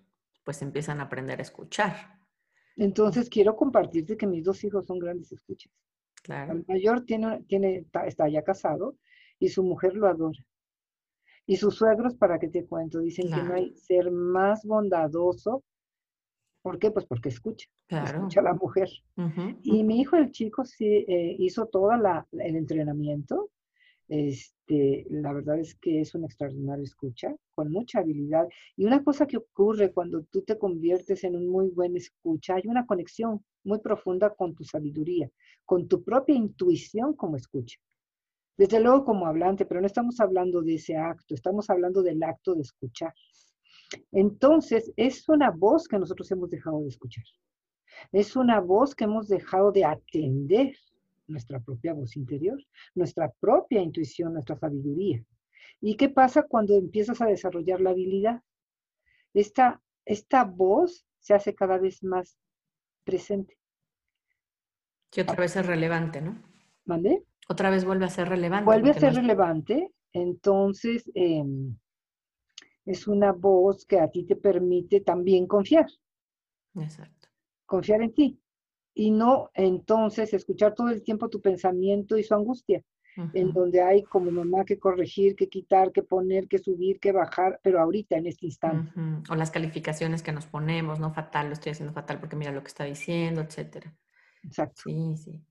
pues 0.44 0.62
empiezan 0.62 1.00
a 1.00 1.04
aprender 1.04 1.40
a 1.40 1.44
escuchar. 1.44 2.19
Entonces, 2.80 3.30
quiero 3.30 3.56
compartirte 3.56 4.18
que 4.18 4.28
mis 4.28 4.44
dos 4.44 4.64
hijos 4.64 4.86
son 4.86 5.00
grandes 5.00 5.32
escuchas. 5.32 5.72
Claro. 6.24 6.54
El 6.54 6.66
mayor 6.68 7.06
tiene, 7.06 7.44
tiene, 7.48 7.86
está 8.06 8.28
ya 8.28 8.44
casado 8.44 8.96
y 9.38 9.50
su 9.50 9.64
mujer 9.64 9.96
lo 9.96 10.08
adora. 10.08 10.40
Y 11.46 11.58
sus 11.58 11.76
suegros, 11.76 12.16
para 12.16 12.40
que 12.40 12.48
te 12.48 12.66
cuento, 12.66 13.00
dicen 13.00 13.30
que 13.30 13.44
no 13.44 13.54
hay 13.54 13.76
ser 13.76 14.12
más 14.12 14.64
bondadoso 14.66 15.64
¿Por 16.62 16.78
qué? 16.78 16.92
Pues 16.92 17.06
porque 17.06 17.30
escucha, 17.30 17.68
escucha 17.88 18.42
a 18.42 18.44
la 18.44 18.54
mujer. 18.54 18.90
Y 19.64 19.84
mi 19.84 20.02
hijo, 20.02 20.18
el 20.18 20.32
chico, 20.32 20.66
sí 20.66 21.06
eh, 21.08 21.36
hizo 21.40 21.68
todo 21.68 21.92
el 21.94 22.56
entrenamiento. 22.56 23.50
Este, 24.10 25.06
la 25.10 25.32
verdad 25.34 25.60
es 25.60 25.76
que 25.76 26.02
es 26.02 26.16
un 26.16 26.26
extraordinario 26.26 26.84
escucha, 26.84 27.34
con 27.54 27.72
mucha 27.72 28.00
habilidad. 28.00 28.48
Y 28.76 28.86
una 28.86 29.04
cosa 29.04 29.28
que 29.28 29.38
ocurre 29.38 29.94
cuando 29.94 30.24
tú 30.24 30.42
te 30.42 30.58
conviertes 30.58 31.24
en 31.24 31.36
un 31.36 31.48
muy 31.48 31.70
buen 31.70 31.96
escucha, 31.96 32.56
hay 32.56 32.64
una 32.66 32.88
conexión 32.88 33.46
muy 33.64 33.80
profunda 33.80 34.34
con 34.34 34.56
tu 34.56 34.64
sabiduría, 34.64 35.30
con 35.64 35.88
tu 35.88 36.04
propia 36.04 36.36
intuición 36.36 37.14
como 37.14 37.38
escucha. 37.38 37.78
Desde 38.58 38.80
luego 38.80 39.06
como 39.06 39.28
hablante, 39.28 39.66
pero 39.66 39.80
no 39.80 39.88
estamos 39.88 40.20
hablando 40.20 40.62
de 40.62 40.76
ese 40.76 40.98
acto, 40.98 41.36
estamos 41.36 41.70
hablando 41.70 42.02
del 42.02 42.22
acto 42.24 42.56
de 42.56 42.62
escuchar. 42.62 43.14
Entonces, 44.12 44.92
es 44.98 45.30
una 45.30 45.52
voz 45.52 45.88
que 45.88 46.00
nosotros 46.00 46.30
hemos 46.32 46.50
dejado 46.50 46.82
de 46.82 46.88
escuchar. 46.88 47.24
Es 48.12 48.36
una 48.36 48.60
voz 48.60 48.96
que 48.96 49.04
hemos 49.04 49.28
dejado 49.28 49.72
de 49.72 49.86
atender 49.86 50.76
nuestra 51.30 51.60
propia 51.60 51.94
voz 51.94 52.16
interior, 52.16 52.62
nuestra 52.96 53.32
propia 53.40 53.82
intuición, 53.82 54.34
nuestra 54.34 54.58
sabiduría. 54.58 55.24
¿Y 55.82 55.96
qué 55.96 56.10
pasa 56.10 56.44
cuando 56.44 56.76
empiezas 56.76 57.22
a 57.22 57.28
desarrollar 57.28 57.80
la 57.82 57.92
habilidad? 57.92 58.42
Esta, 59.34 59.82
esta 60.06 60.44
voz 60.44 61.06
se 61.20 61.34
hace 61.34 61.56
cada 61.56 61.78
vez 61.78 62.04
más 62.04 62.38
presente. 63.04 63.58
Que 65.10 65.22
otra 65.22 65.36
vez 65.36 65.56
es 65.56 65.66
relevante, 65.66 66.22
¿no? 66.22 66.42
¿Mande? 66.86 67.24
Otra 67.48 67.70
vez 67.70 67.86
vuelve 67.86 68.06
a 68.06 68.10
ser 68.10 68.30
relevante. 68.30 68.66
Vuelve 68.66 68.92
a 68.92 68.94
ser 68.94 69.14
relevante. 69.16 69.92
Entonces, 70.14 71.10
em, 71.14 71.76
es 72.86 73.08
una 73.08 73.32
voz 73.32 73.86
que 73.86 74.00
a 74.00 74.10
ti 74.10 74.24
te 74.24 74.36
permite 74.36 75.02
también 75.02 75.48
confiar. 75.48 75.88
Exacto. 76.76 77.28
Confiar 77.66 78.02
en 78.02 78.14
ti. 78.14 78.40
Y 79.00 79.12
no 79.12 79.50
entonces 79.54 80.34
escuchar 80.34 80.76
todo 80.76 80.90
el 80.90 81.04
tiempo 81.04 81.30
tu 81.30 81.40
pensamiento 81.40 82.18
y 82.18 82.24
su 82.24 82.36
angustia, 82.36 82.84
en 83.34 83.54
donde 83.54 83.82
hay 83.82 84.04
como 84.04 84.30
mamá 84.30 84.66
que 84.66 84.78
corregir, 84.78 85.38
que 85.38 85.48
quitar, 85.48 85.94
que 85.94 86.04
poner, 86.04 86.50
que 86.50 86.60
subir, 86.60 87.00
que 87.00 87.14
bajar, 87.14 87.62
pero 87.64 87.80
ahorita, 87.80 88.18
en 88.18 88.28
este 88.28 88.48
instante. 88.48 88.92
O 89.30 89.36
las 89.36 89.52
calificaciones 89.52 90.22
que 90.22 90.34
nos 90.34 90.48
ponemos, 90.48 91.00
no 91.00 91.14
fatal, 91.14 91.48
lo 91.48 91.54
estoy 91.54 91.72
haciendo 91.72 91.94
fatal 91.94 92.20
porque 92.20 92.36
mira 92.36 92.52
lo 92.52 92.62
que 92.62 92.68
está 92.68 92.84
diciendo, 92.84 93.40
etcétera. 93.40 93.96
Exacto. 94.44 94.82
Sí, 94.84 95.16
sí. 95.16 95.42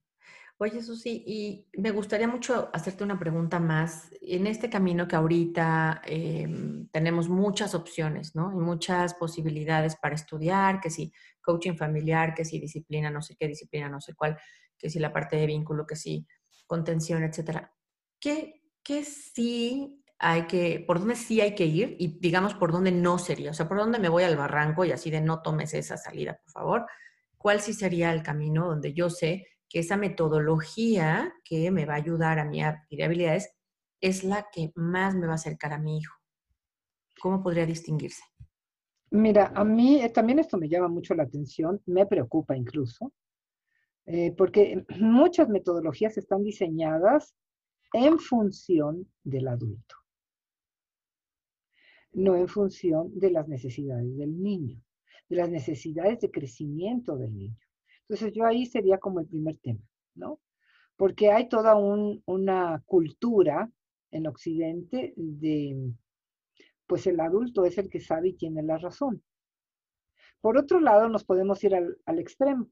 Oye, 0.61 0.83
Susi, 0.83 1.23
y 1.25 1.69
me 1.81 1.93
gustaría 1.93 2.27
mucho 2.27 2.69
hacerte 2.73 3.05
una 3.05 3.19
pregunta 3.19 3.61
más. 3.61 4.11
En 4.21 4.47
este 4.49 4.69
camino 4.69 5.07
que 5.07 5.15
ahorita 5.15 6.03
em, 6.05 6.89
tenemos 6.89 7.29
muchas 7.29 7.77
opciones, 7.77 8.35
¿no? 8.35 8.53
Y 8.53 8.57
muchas 8.57 9.15
posibilidades 9.15 9.95
para 9.95 10.17
estudiar, 10.17 10.81
que 10.81 10.91
si 10.91 11.13
coaching 11.49 11.77
familiar, 11.77 12.35
que 12.35 12.45
si 12.45 12.61
disciplina, 12.61 13.11
no 13.11 13.23
sé 13.23 13.35
qué 13.35 13.49
disciplina, 13.49 13.89
no 13.89 14.03
sé 14.03 14.13
cuál, 14.15 14.37
que 14.77 14.91
si 14.91 14.99
la 14.99 15.15
parte 15.15 15.37
de 15.37 15.47
vínculo, 15.47 15.87
que 15.87 15.97
si 15.97 16.27
contención, 16.67 17.25
etcétera. 17.25 17.73
¿Qué, 18.21 18.65
qué 18.83 19.03
sí 19.03 20.05
hay 20.19 20.43
que, 20.43 20.85
por 20.87 20.99
dónde 20.99 21.17
sí 21.17 21.41
hay 21.41 21.55
que 21.55 21.65
ir 21.65 21.97
y 21.99 22.19
digamos 22.21 22.53
por 22.53 22.71
dónde 22.71 22.93
no 22.93 23.19
sería? 23.19 23.53
O 23.53 23.55
sea, 23.55 23.67
por 23.67 23.79
dónde 23.79 23.99
me 23.99 24.11
voy 24.11 24.25
al 24.25 24.37
barranco 24.37 24.85
y 24.85 24.93
así 24.93 25.11
de 25.11 25.23
no 25.23 25.41
tomes 25.41 25.73
esa 25.73 25.97
salida, 25.97 26.39
por 26.45 26.53
favor. 26.53 26.87
¿Cuál 27.39 27.63
sí 27.63 27.73
sería 27.73 28.13
el 28.13 28.23
camino 28.23 28.67
donde 28.67 28.93
yo 28.93 29.09
sé 29.09 29.47
que 29.71 29.79
esa 29.79 29.97
metodología 29.97 31.33
que 31.45 31.71
me 31.71 31.87
va 31.87 31.95
a 31.95 31.97
ayudar 31.97 32.39
a 32.39 32.45
mi 32.45 32.63
adquirir 32.63 33.07
habilidades 33.07 33.55
es 34.03 34.23
la 34.23 34.49
que 34.53 34.71
más 34.75 35.15
me 35.15 35.27
va 35.27 35.33
a 35.33 35.37
acercar 35.37 35.73
a 35.73 35.79
mi 35.79 35.99
hijo. 35.99 36.15
¿Cómo 37.21 37.43
podría 37.43 37.65
distinguirse? 37.65 38.23
Mira, 39.11 39.53
a 39.55 39.65
mí 39.65 40.03
eh, 40.03 40.11
también 40.11 40.39
esto 40.39 40.59
me 40.59 40.69
llama 40.69 40.89
mucho 40.89 41.15
la 41.15 41.23
atención, 41.23 41.81
me 41.87 42.07
preocupa 42.07 42.57
incluso, 42.57 43.13
eh, 44.05 44.33
porque 44.37 44.85
muchas 45.01 45.49
metodologías 45.49 46.19
están 46.19 46.43
diseñadas 46.43 47.35
en 47.95 48.19
función 48.19 49.11
del 49.25 49.49
adulto, 49.49 49.97
no 52.13 52.37
en 52.37 52.49
función 52.49 53.19
de 53.19 53.31
las 53.31 53.49
necesidades 53.49 54.15
del 54.19 54.43
niño, 54.43 54.83
de 55.29 55.37
las 55.37 55.49
necesidades 55.49 56.21
de 56.21 56.31
crecimiento 56.31 57.17
del 57.17 57.35
niño. 57.35 57.57
Entonces 58.03 58.33
yo 58.35 58.45
ahí 58.45 58.67
sería 58.67 58.99
como 58.99 59.21
el 59.21 59.27
primer 59.27 59.57
tema, 59.59 59.81
¿no? 60.15 60.41
Porque 60.97 61.31
hay 61.31 61.49
toda 61.49 61.77
una 61.77 62.83
cultura 62.85 63.71
en 64.11 64.27
Occidente 64.27 65.15
de, 65.17 65.93
pues 66.89 67.07
el 67.07 67.21
adulto 67.21 67.65
es 67.65 67.79
el 67.79 67.89
que 67.89 68.01
sabe 68.01 68.31
y 68.31 68.37
tiene 68.37 68.65
la 68.65 68.79
razón. 68.79 69.23
Por 70.41 70.59
otro 70.59 70.81
lado, 70.81 71.09
nos 71.09 71.25
podemos 71.25 71.63
ir 71.63 71.75
al, 71.75 72.19
extremo, 72.19 72.69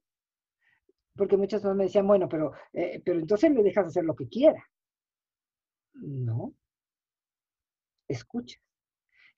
porque 1.14 1.36
muchas 1.36 1.62
veces 1.62 1.76
me 1.76 1.84
decían, 1.84 2.06
bueno, 2.06 2.28
pero, 2.28 2.52
eh, 2.72 3.00
pero 3.04 3.20
entonces 3.20 3.52
le 3.52 3.62
dejas 3.62 3.86
hacer 3.86 4.04
lo 4.04 4.16
que 4.16 4.28
quiera. 4.28 4.68
No, 5.94 6.54
escucha. 8.08 8.58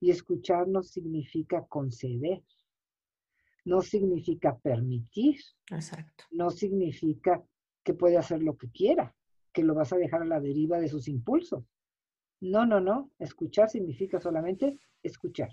Y 0.00 0.10
escuchar 0.10 0.68
no 0.68 0.82
significa 0.82 1.66
conceder 1.66 2.42
no 3.68 3.82
significa 3.82 4.58
permitir. 4.58 5.36
Exacto. 5.70 6.24
No 6.30 6.50
significa 6.50 7.44
que 7.84 7.94
puede 7.94 8.16
hacer 8.16 8.42
lo 8.42 8.56
que 8.56 8.70
quiera, 8.70 9.14
que 9.52 9.62
lo 9.62 9.74
vas 9.74 9.92
a 9.92 9.98
dejar 9.98 10.22
a 10.22 10.26
la 10.26 10.40
deriva 10.40 10.80
de 10.80 10.88
sus 10.88 11.06
impulsos. 11.06 11.64
No, 12.40 12.66
no, 12.66 12.80
no. 12.80 13.10
Escuchar 13.18 13.68
significa 13.68 14.20
solamente 14.20 14.78
escuchar. 15.02 15.50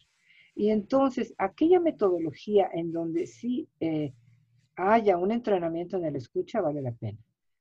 Y 0.55 0.69
entonces, 0.69 1.33
aquella 1.37 1.79
metodología 1.79 2.69
en 2.73 2.91
donde 2.91 3.27
sí 3.27 3.67
eh, 3.79 4.13
haya 4.75 5.17
un 5.17 5.31
entrenamiento 5.31 5.97
en 5.97 6.05
el 6.05 6.15
escucha 6.15 6.61
vale 6.61 6.81
la 6.81 6.93
pena, 6.93 7.19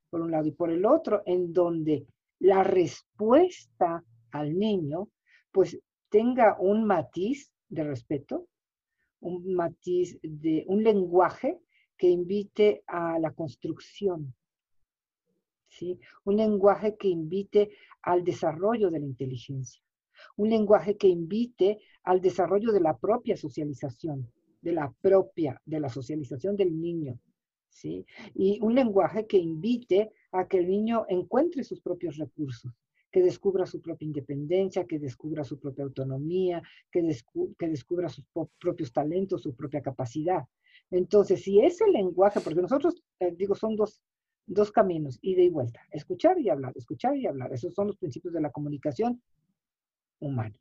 por 0.09 0.21
un 0.21 0.31
lado. 0.31 0.47
Y 0.47 0.51
por 0.51 0.69
el 0.69 0.85
otro, 0.85 1.21
en 1.25 1.51
donde 1.51 2.05
la 2.39 2.63
respuesta 2.63 4.03
al 4.31 4.57
niño, 4.57 5.09
pues 5.51 5.79
tenga 6.09 6.57
un 6.59 6.85
matiz 6.85 7.51
de 7.67 7.83
respeto, 7.83 8.47
un 9.21 9.53
matiz 9.55 10.19
de 10.21 10.63
un 10.67 10.83
lenguaje 10.83 11.59
que 11.97 12.09
invite 12.09 12.83
a 12.87 13.17
la 13.19 13.31
construcción, 13.31 14.33
Un 16.23 16.37
lenguaje 16.37 16.95
que 16.95 17.07
invite 17.07 17.71
al 18.01 18.23
desarrollo 18.23 18.89
de 18.89 18.99
la 18.99 19.05
inteligencia, 19.05 19.81
un 20.37 20.49
lenguaje 20.49 20.95
que 20.97 21.07
invite 21.07 21.79
al 22.03 22.21
desarrollo 22.21 22.71
de 22.71 22.81
la 22.81 22.97
propia 22.97 23.35
socialización, 23.35 24.31
de 24.61 24.71
la 24.73 24.93
propia, 25.01 25.61
de 25.65 25.79
la 25.79 25.89
socialización 25.89 26.55
del 26.55 26.79
niño, 26.79 27.19
¿sí? 27.69 28.05
Y 28.33 28.59
un 28.61 28.73
lenguaje 28.73 29.27
que 29.27 29.37
invite 29.37 30.11
a 30.31 30.47
que 30.47 30.57
el 30.57 30.67
niño 30.67 31.05
encuentre 31.09 31.63
sus 31.63 31.81
propios 31.81 32.17
recursos, 32.17 32.71
que 33.11 33.21
descubra 33.21 33.65
su 33.65 33.81
propia 33.81 34.05
independencia, 34.07 34.85
que 34.85 34.99
descubra 34.99 35.43
su 35.43 35.57
propia 35.59 35.85
autonomía, 35.85 36.61
que, 36.91 37.01
que 37.57 37.69
descubra 37.69 38.09
sus 38.09 38.25
propios 38.59 38.91
talentos, 38.91 39.43
su 39.43 39.55
propia 39.55 39.81
capacidad. 39.81 40.43
Entonces, 40.91 41.41
si 41.43 41.61
ese 41.61 41.87
lenguaje, 41.87 42.39
porque 42.41 42.61
nosotros, 42.61 43.01
eh, 43.19 43.33
digo, 43.35 43.55
son 43.55 43.75
dos, 43.75 44.01
dos 44.45 44.71
caminos, 44.71 45.17
ida 45.21 45.41
y 45.41 45.49
vuelta, 45.49 45.81
escuchar 45.91 46.39
y 46.39 46.49
hablar, 46.49 46.73
escuchar 46.75 47.17
y 47.17 47.27
hablar. 47.27 47.53
Esos 47.53 47.73
son 47.73 47.87
los 47.87 47.97
principios 47.97 48.33
de 48.33 48.41
la 48.41 48.51
comunicación 48.51 49.21
humana. 50.19 50.55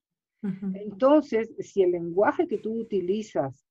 Entonces, 0.75 1.55
si 1.59 1.83
el 1.83 1.92
lenguaje 1.92 2.47
que 2.47 2.59
tú 2.59 2.79
utilizas 2.79 3.64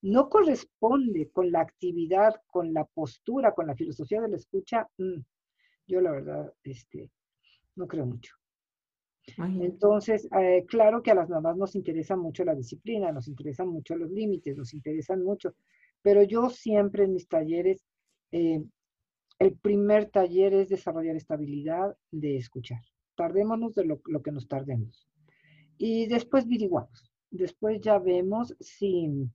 no 0.00 0.30
corresponde 0.30 1.28
con 1.30 1.50
la 1.50 1.60
actividad, 1.60 2.34
con 2.46 2.72
la 2.72 2.84
postura, 2.86 3.52
con 3.52 3.66
la 3.66 3.74
filosofía 3.74 4.22
de 4.22 4.28
la 4.28 4.36
escucha, 4.36 4.88
mm, 4.96 5.20
yo 5.86 6.00
la 6.00 6.12
verdad, 6.12 6.54
este, 6.62 7.10
no 7.74 7.86
creo 7.86 8.06
mucho. 8.06 8.34
Entonces, 9.36 10.28
eh, 10.38 10.64
claro 10.68 11.02
que 11.02 11.10
a 11.10 11.14
las 11.14 11.28
mamás 11.28 11.56
nos 11.56 11.74
interesa 11.74 12.16
mucho 12.16 12.44
la 12.44 12.54
disciplina, 12.54 13.10
nos 13.10 13.26
interesan 13.26 13.68
mucho 13.68 13.96
los 13.96 14.10
límites, 14.10 14.56
nos 14.56 14.72
interesan 14.72 15.22
mucho, 15.22 15.54
pero 16.00 16.22
yo 16.22 16.48
siempre 16.48 17.04
en 17.04 17.14
mis 17.14 17.26
talleres, 17.26 17.84
eh, 18.30 18.62
el 19.38 19.54
primer 19.56 20.06
taller 20.10 20.54
es 20.54 20.68
desarrollar 20.68 21.16
estabilidad 21.16 21.96
de 22.10 22.36
escuchar. 22.36 22.80
Tardémonos 23.14 23.74
de 23.74 23.84
lo, 23.84 24.00
que 24.00 24.32
nos 24.32 24.48
tardemos. 24.48 25.08
Y 25.78 26.06
después 26.06 26.46
viriguamos. 26.46 27.12
Después 27.30 27.80
ya 27.80 27.98
vemos 27.98 28.54
si 28.60 29.28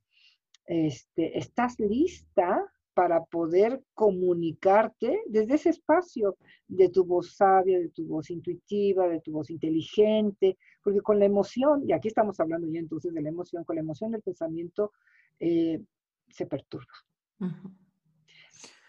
este, 0.65 1.37
estás 1.37 1.79
lista 1.79 2.71
para 2.93 3.23
poder 3.23 3.81
comunicarte 3.93 5.21
desde 5.27 5.55
ese 5.55 5.69
espacio 5.69 6.37
de 6.67 6.89
tu 6.89 7.05
voz 7.05 7.35
sabia, 7.35 7.79
de 7.79 7.89
tu 7.89 8.05
voz 8.05 8.29
intuitiva, 8.29 9.07
de 9.07 9.21
tu 9.21 9.31
voz 9.31 9.49
inteligente, 9.49 10.57
porque 10.83 11.01
con 11.01 11.19
la 11.19 11.25
emoción, 11.25 11.83
y 11.87 11.93
aquí 11.93 12.09
estamos 12.09 12.39
hablando 12.39 12.67
ya 12.67 12.79
entonces 12.79 13.13
de 13.13 13.21
la 13.21 13.29
emoción, 13.29 13.63
con 13.63 13.75
la 13.75 13.81
emoción 13.81 14.13
el 14.13 14.21
pensamiento 14.21 14.91
eh, 15.39 15.81
se 16.29 16.45
perturba. 16.45 16.93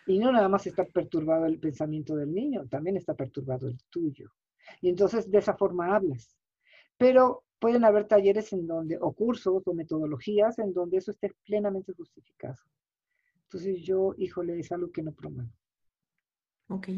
Y 0.07 0.19
no 0.19 0.33
nada 0.33 0.49
más 0.49 0.67
está 0.67 0.85
perturbado 0.85 1.47
el 1.47 1.59
pensamiento 1.59 2.17
del 2.17 2.33
niño, 2.33 2.67
también 2.69 2.97
está 2.97 3.15
perturbado 3.15 3.69
el 3.69 3.79
tuyo. 3.91 4.31
Y 4.81 4.89
entonces 4.89 5.31
de 5.31 5.39
esa 5.39 5.55
forma 5.55 5.95
hablas. 5.95 6.37
Pero 6.99 7.45
pueden 7.59 7.85
haber 7.85 8.09
talleres 8.09 8.53
en 8.53 8.67
donde, 8.67 8.99
o 9.01 9.13
cursos 9.13 9.63
o 9.65 9.75
metodologías 9.75 10.59
en 10.59 10.73
donde 10.73 10.99
eso 10.99 11.13
esté 11.13 11.33
plenamente 11.45 11.93
justificado. 11.93 12.59
Entonces 13.45 13.83
yo, 13.83 14.15
híjole, 14.17 14.59
es 14.59 14.73
algo 14.73 14.91
que 14.91 15.03
no 15.03 15.13
promuevo. 15.13 15.51
Ok. 16.69 16.89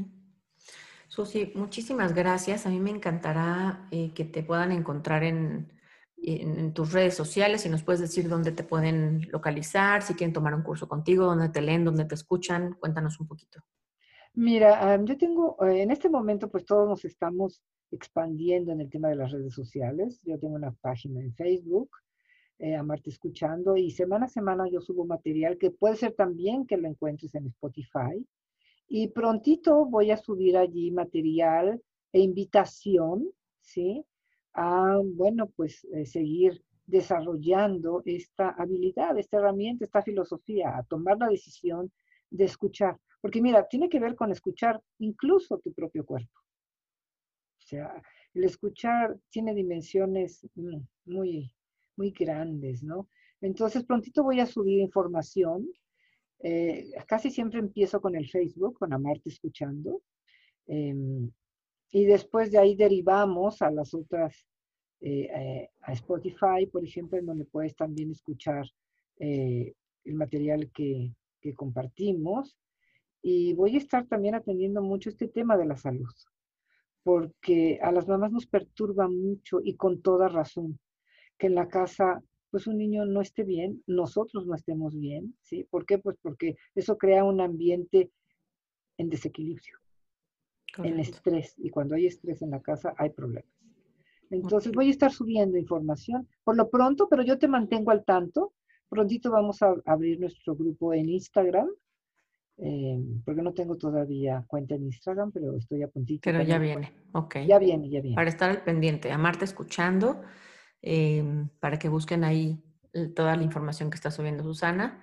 Susi, 1.08 1.52
muchísimas 1.54 2.14
gracias. 2.14 2.64
A 2.64 2.70
mí 2.70 2.80
me 2.80 2.90
encantará 2.90 3.88
eh, 3.90 4.12
que 4.14 4.24
te 4.24 4.42
puedan 4.42 4.72
encontrar 4.72 5.24
en, 5.24 5.73
en, 6.26 6.72
tus 6.72 6.92
redes 6.92 7.14
sociales 7.14 7.64
y 7.66 7.68
nos 7.68 7.82
puedes 7.82 8.00
decir 8.00 8.28
dónde 8.28 8.52
te 8.52 8.64
pueden 8.64 9.28
localizar, 9.30 10.02
si 10.02 10.14
quieren 10.14 10.32
tomar 10.32 10.54
un 10.54 10.62
curso 10.62 10.88
contigo, 10.88 11.24
dónde 11.24 11.48
te 11.48 11.60
leen, 11.60 11.84
dónde 11.84 12.04
te 12.04 12.14
escuchan. 12.14 12.74
Cuéntanos 12.80 13.20
un 13.20 13.26
poquito. 13.26 13.60
Mira, 14.34 15.02
yo 15.04 15.16
tengo, 15.16 15.56
eh, 15.64 15.82
en 15.82 15.90
este 15.90 16.08
momento 16.08 16.50
pues 16.50 16.64
todos 16.64 16.88
nos 16.88 17.04
estamos 17.04 17.62
expandiendo 17.90 18.72
en 18.72 18.80
el 18.80 18.90
tema 18.90 19.08
de 19.08 19.16
las 19.16 19.30
redes 19.30 19.54
sociales. 19.54 20.20
Yo 20.24 20.38
tengo 20.38 20.54
una 20.54 20.72
página 20.72 21.20
en 21.20 21.32
Facebook, 21.34 21.90
eh, 22.58 22.74
Amarte 22.74 23.10
Escuchando, 23.10 23.76
y 23.76 23.90
semana 23.90 24.26
a 24.26 24.28
semana 24.28 24.68
yo 24.68 24.80
subo 24.80 25.04
material 25.04 25.56
que 25.58 25.70
puede 25.70 25.96
ser 25.96 26.14
también 26.14 26.66
que 26.66 26.76
lo 26.76 26.88
encuentres 26.88 27.34
en 27.34 27.46
Spotify. 27.46 28.26
Y 28.88 29.08
prontito 29.08 29.86
voy 29.86 30.10
a 30.10 30.16
subir 30.16 30.56
allí 30.56 30.90
material 30.90 31.80
e 32.12 32.20
invitación, 32.20 33.30
¿sí? 33.60 34.04
A, 34.54 35.00
bueno, 35.02 35.50
pues 35.56 35.84
eh, 35.92 36.06
seguir 36.06 36.62
desarrollando 36.86 38.02
esta 38.04 38.50
habilidad, 38.50 39.18
esta 39.18 39.38
herramienta, 39.38 39.84
esta 39.84 40.02
filosofía, 40.02 40.76
a 40.76 40.84
tomar 40.84 41.18
la 41.18 41.28
decisión 41.28 41.90
de 42.30 42.44
escuchar. 42.44 42.98
Porque 43.20 43.40
mira, 43.40 43.66
tiene 43.68 43.88
que 43.88 44.00
ver 44.00 44.14
con 44.14 44.30
escuchar 44.30 44.80
incluso 44.98 45.58
tu 45.58 45.72
propio 45.72 46.04
cuerpo. 46.04 46.38
O 47.58 47.66
sea, 47.66 48.02
el 48.34 48.44
escuchar 48.44 49.18
tiene 49.30 49.54
dimensiones 49.54 50.46
mm, 50.54 50.78
muy, 51.06 51.54
muy 51.96 52.10
grandes, 52.10 52.82
¿no? 52.82 53.08
Entonces, 53.40 53.84
prontito 53.84 54.22
voy 54.22 54.40
a 54.40 54.46
subir 54.46 54.80
información. 54.80 55.66
Eh, 56.40 56.90
casi 57.06 57.30
siempre 57.30 57.60
empiezo 57.60 58.00
con 58.00 58.14
el 58.14 58.28
Facebook, 58.28 58.78
con 58.78 58.92
Amarte 58.92 59.30
Escuchando. 59.30 60.02
Em, 60.66 61.30
y 61.94 62.06
después 62.06 62.50
de 62.50 62.58
ahí 62.58 62.74
derivamos 62.74 63.62
a 63.62 63.70
las 63.70 63.94
otras, 63.94 64.48
eh, 65.00 65.28
eh, 65.32 65.70
a 65.82 65.92
Spotify, 65.92 66.66
por 66.66 66.84
ejemplo, 66.84 67.16
en 67.16 67.26
donde 67.26 67.44
puedes 67.44 67.76
también 67.76 68.10
escuchar 68.10 68.66
el 69.16 70.14
material 70.14 70.72
que, 70.72 71.14
que 71.40 71.54
compartimos. 71.54 72.58
Y 73.22 73.52
voy 73.54 73.76
a 73.76 73.78
estar 73.78 74.08
también 74.08 74.34
atendiendo 74.34 74.82
mucho 74.82 75.08
este 75.08 75.28
tema 75.28 75.56
de 75.56 75.66
la 75.66 75.76
salud, 75.76 76.12
porque 77.04 77.78
a 77.80 77.92
las 77.92 78.08
mamás 78.08 78.32
nos 78.32 78.46
perturba 78.48 79.06
mucho 79.06 79.60
y 79.62 79.76
con 79.76 80.02
toda 80.02 80.26
razón 80.26 80.80
que 81.38 81.46
en 81.46 81.54
la 81.54 81.68
casa 81.68 82.20
pues 82.50 82.66
un 82.66 82.78
niño 82.78 83.06
no 83.06 83.20
esté 83.20 83.44
bien, 83.44 83.84
nosotros 83.86 84.46
no 84.46 84.56
estemos 84.56 84.98
bien, 84.98 85.36
¿sí? 85.42 85.64
¿Por 85.70 85.86
qué? 85.86 85.98
Pues 85.98 86.16
porque 86.20 86.56
eso 86.74 86.98
crea 86.98 87.22
un 87.22 87.40
ambiente 87.40 88.10
en 88.98 89.10
desequilibrio, 89.10 89.78
en 90.78 90.98
estrés, 90.98 91.54
y 91.58 91.70
cuando 91.70 91.94
hay 91.94 92.06
estrés 92.06 92.42
en 92.42 92.50
la 92.50 92.60
casa 92.60 92.94
hay 92.96 93.10
problemas. 93.10 93.50
Entonces 94.30 94.72
voy 94.72 94.88
a 94.88 94.90
estar 94.90 95.12
subiendo 95.12 95.58
información 95.58 96.26
por 96.42 96.56
lo 96.56 96.68
pronto, 96.68 97.08
pero 97.08 97.22
yo 97.22 97.38
te 97.38 97.46
mantengo 97.46 97.90
al 97.90 98.04
tanto. 98.04 98.52
Prontito 98.88 99.30
vamos 99.30 99.62
a 99.62 99.74
abrir 99.84 100.18
nuestro 100.18 100.56
grupo 100.56 100.92
en 100.92 101.08
Instagram, 101.08 101.68
eh, 102.58 102.98
porque 103.24 103.42
no 103.42 103.52
tengo 103.52 103.76
todavía 103.76 104.44
cuenta 104.46 104.74
en 104.74 104.84
Instagram, 104.84 105.30
pero 105.30 105.56
estoy 105.56 105.82
a 105.82 105.88
puntito. 105.88 106.22
Pero 106.24 106.42
ya 106.42 106.58
viene, 106.58 106.92
ok. 107.12 107.36
Ya 107.46 107.58
viene, 107.58 107.88
ya 107.90 108.00
viene. 108.00 108.16
Para 108.16 108.30
estar 108.30 108.50
al 108.50 108.62
pendiente, 108.64 109.12
amarte 109.12 109.44
escuchando 109.44 110.20
Em, 110.86 111.48
para 111.60 111.78
que 111.78 111.88
busquen 111.88 112.24
ahí 112.24 112.62
toda 113.16 113.36
la 113.36 113.42
información 113.42 113.88
que 113.88 113.94
está 113.94 114.10
subiendo 114.10 114.44
Susana. 114.44 115.02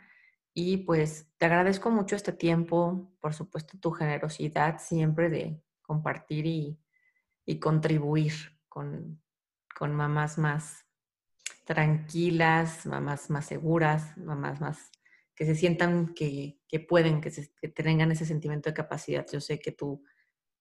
Y 0.53 0.77
pues 0.77 1.31
te 1.37 1.45
agradezco 1.45 1.91
mucho 1.91 2.15
este 2.15 2.33
tiempo, 2.33 3.13
por 3.19 3.33
supuesto 3.33 3.77
tu 3.79 3.91
generosidad 3.91 4.79
siempre 4.79 5.29
de 5.29 5.61
compartir 5.81 6.45
y, 6.45 6.77
contribuir 7.59 8.33
con, 8.69 9.21
mamás 9.79 10.37
más 10.37 10.85
tranquilas, 11.65 12.85
mamás 12.85 13.29
más 13.29 13.45
seguras, 13.45 14.17
mamás 14.17 14.61
más 14.61 14.91
que 15.35 15.45
se 15.45 15.55
sientan 15.55 16.13
que, 16.13 16.61
pueden, 16.87 17.19
que, 17.19 17.31
que 17.59 17.67
tengan 17.67 18.11
ese 18.11 18.25
sentimiento 18.25 18.69
de 18.69 18.73
capacidad. 18.73 19.25
Yo 19.31 19.41
sé 19.41 19.59
que 19.59 19.71
tú 19.71 20.03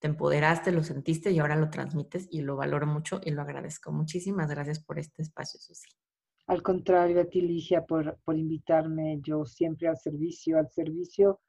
te 0.00 0.08
empoderaste, 0.08 0.72
lo 0.72 0.82
sentiste 0.82 1.30
y 1.30 1.38
ahora 1.38 1.54
lo 1.54 1.70
transmites 1.70 2.26
y 2.30 2.40
lo 2.40 2.56
valoro 2.56 2.86
mucho 2.86 3.20
y 3.22 3.30
lo 3.30 3.42
agradezco. 3.42 3.92
Muchísimas 3.92 4.48
gracias 4.48 4.80
por 4.80 4.98
este 4.98 5.22
espacio, 5.22 5.60
Susi. 5.60 5.99
Al 6.50 6.62
contrario, 6.62 7.20
a 7.20 7.24
ti, 7.26 7.40
Ligia, 7.40 7.86
por, 7.86 8.18
por 8.24 8.36
invitarme. 8.36 9.20
Yo 9.22 9.44
siempre 9.44 9.86
al 9.86 9.96
servicio, 9.96 10.58
al 10.58 10.68
servicio 10.68 11.40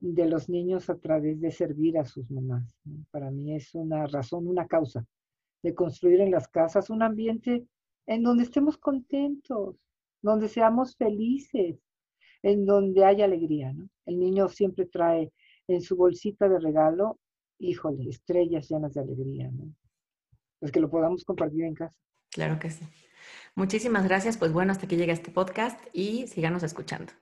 de 0.00 0.28
los 0.28 0.48
niños 0.48 0.90
a 0.90 0.98
través 0.98 1.40
de 1.40 1.52
servir 1.52 1.96
a 1.96 2.04
sus 2.04 2.28
mamás. 2.28 2.76
Para 3.12 3.30
mí 3.30 3.54
es 3.54 3.72
una 3.76 4.08
razón, 4.08 4.48
una 4.48 4.66
causa 4.66 5.06
de 5.62 5.74
construir 5.74 6.20
en 6.20 6.32
las 6.32 6.48
casas 6.48 6.90
un 6.90 7.02
ambiente 7.04 7.68
en 8.06 8.24
donde 8.24 8.42
estemos 8.42 8.78
contentos, 8.78 9.76
donde 10.22 10.48
seamos 10.48 10.96
felices, 10.96 11.78
en 12.42 12.66
donde 12.66 13.04
haya 13.04 13.26
alegría. 13.26 13.72
El 14.06 14.18
niño 14.18 14.48
siempre 14.48 14.86
trae 14.86 15.32
en 15.68 15.82
su 15.82 15.94
bolsita 15.94 16.48
de 16.48 16.58
regalo 16.58 17.20
híjole, 17.60 18.08
estrellas 18.08 18.68
llenas 18.68 18.94
de 18.94 19.02
alegría, 19.02 19.50
¿no? 19.52 19.72
Pues 20.58 20.72
que 20.72 20.80
lo 20.80 20.90
podamos 20.90 21.24
compartir 21.24 21.62
en 21.62 21.74
casa. 21.74 21.94
Claro 22.30 22.58
que 22.58 22.70
sí. 22.70 22.84
Muchísimas 23.58 24.04
gracias. 24.04 24.36
Pues 24.36 24.52
bueno, 24.52 24.70
hasta 24.70 24.86
aquí 24.86 24.94
llega 24.94 25.12
este 25.12 25.32
podcast 25.32 25.80
y 25.92 26.28
síganos 26.28 26.62
escuchando. 26.62 27.12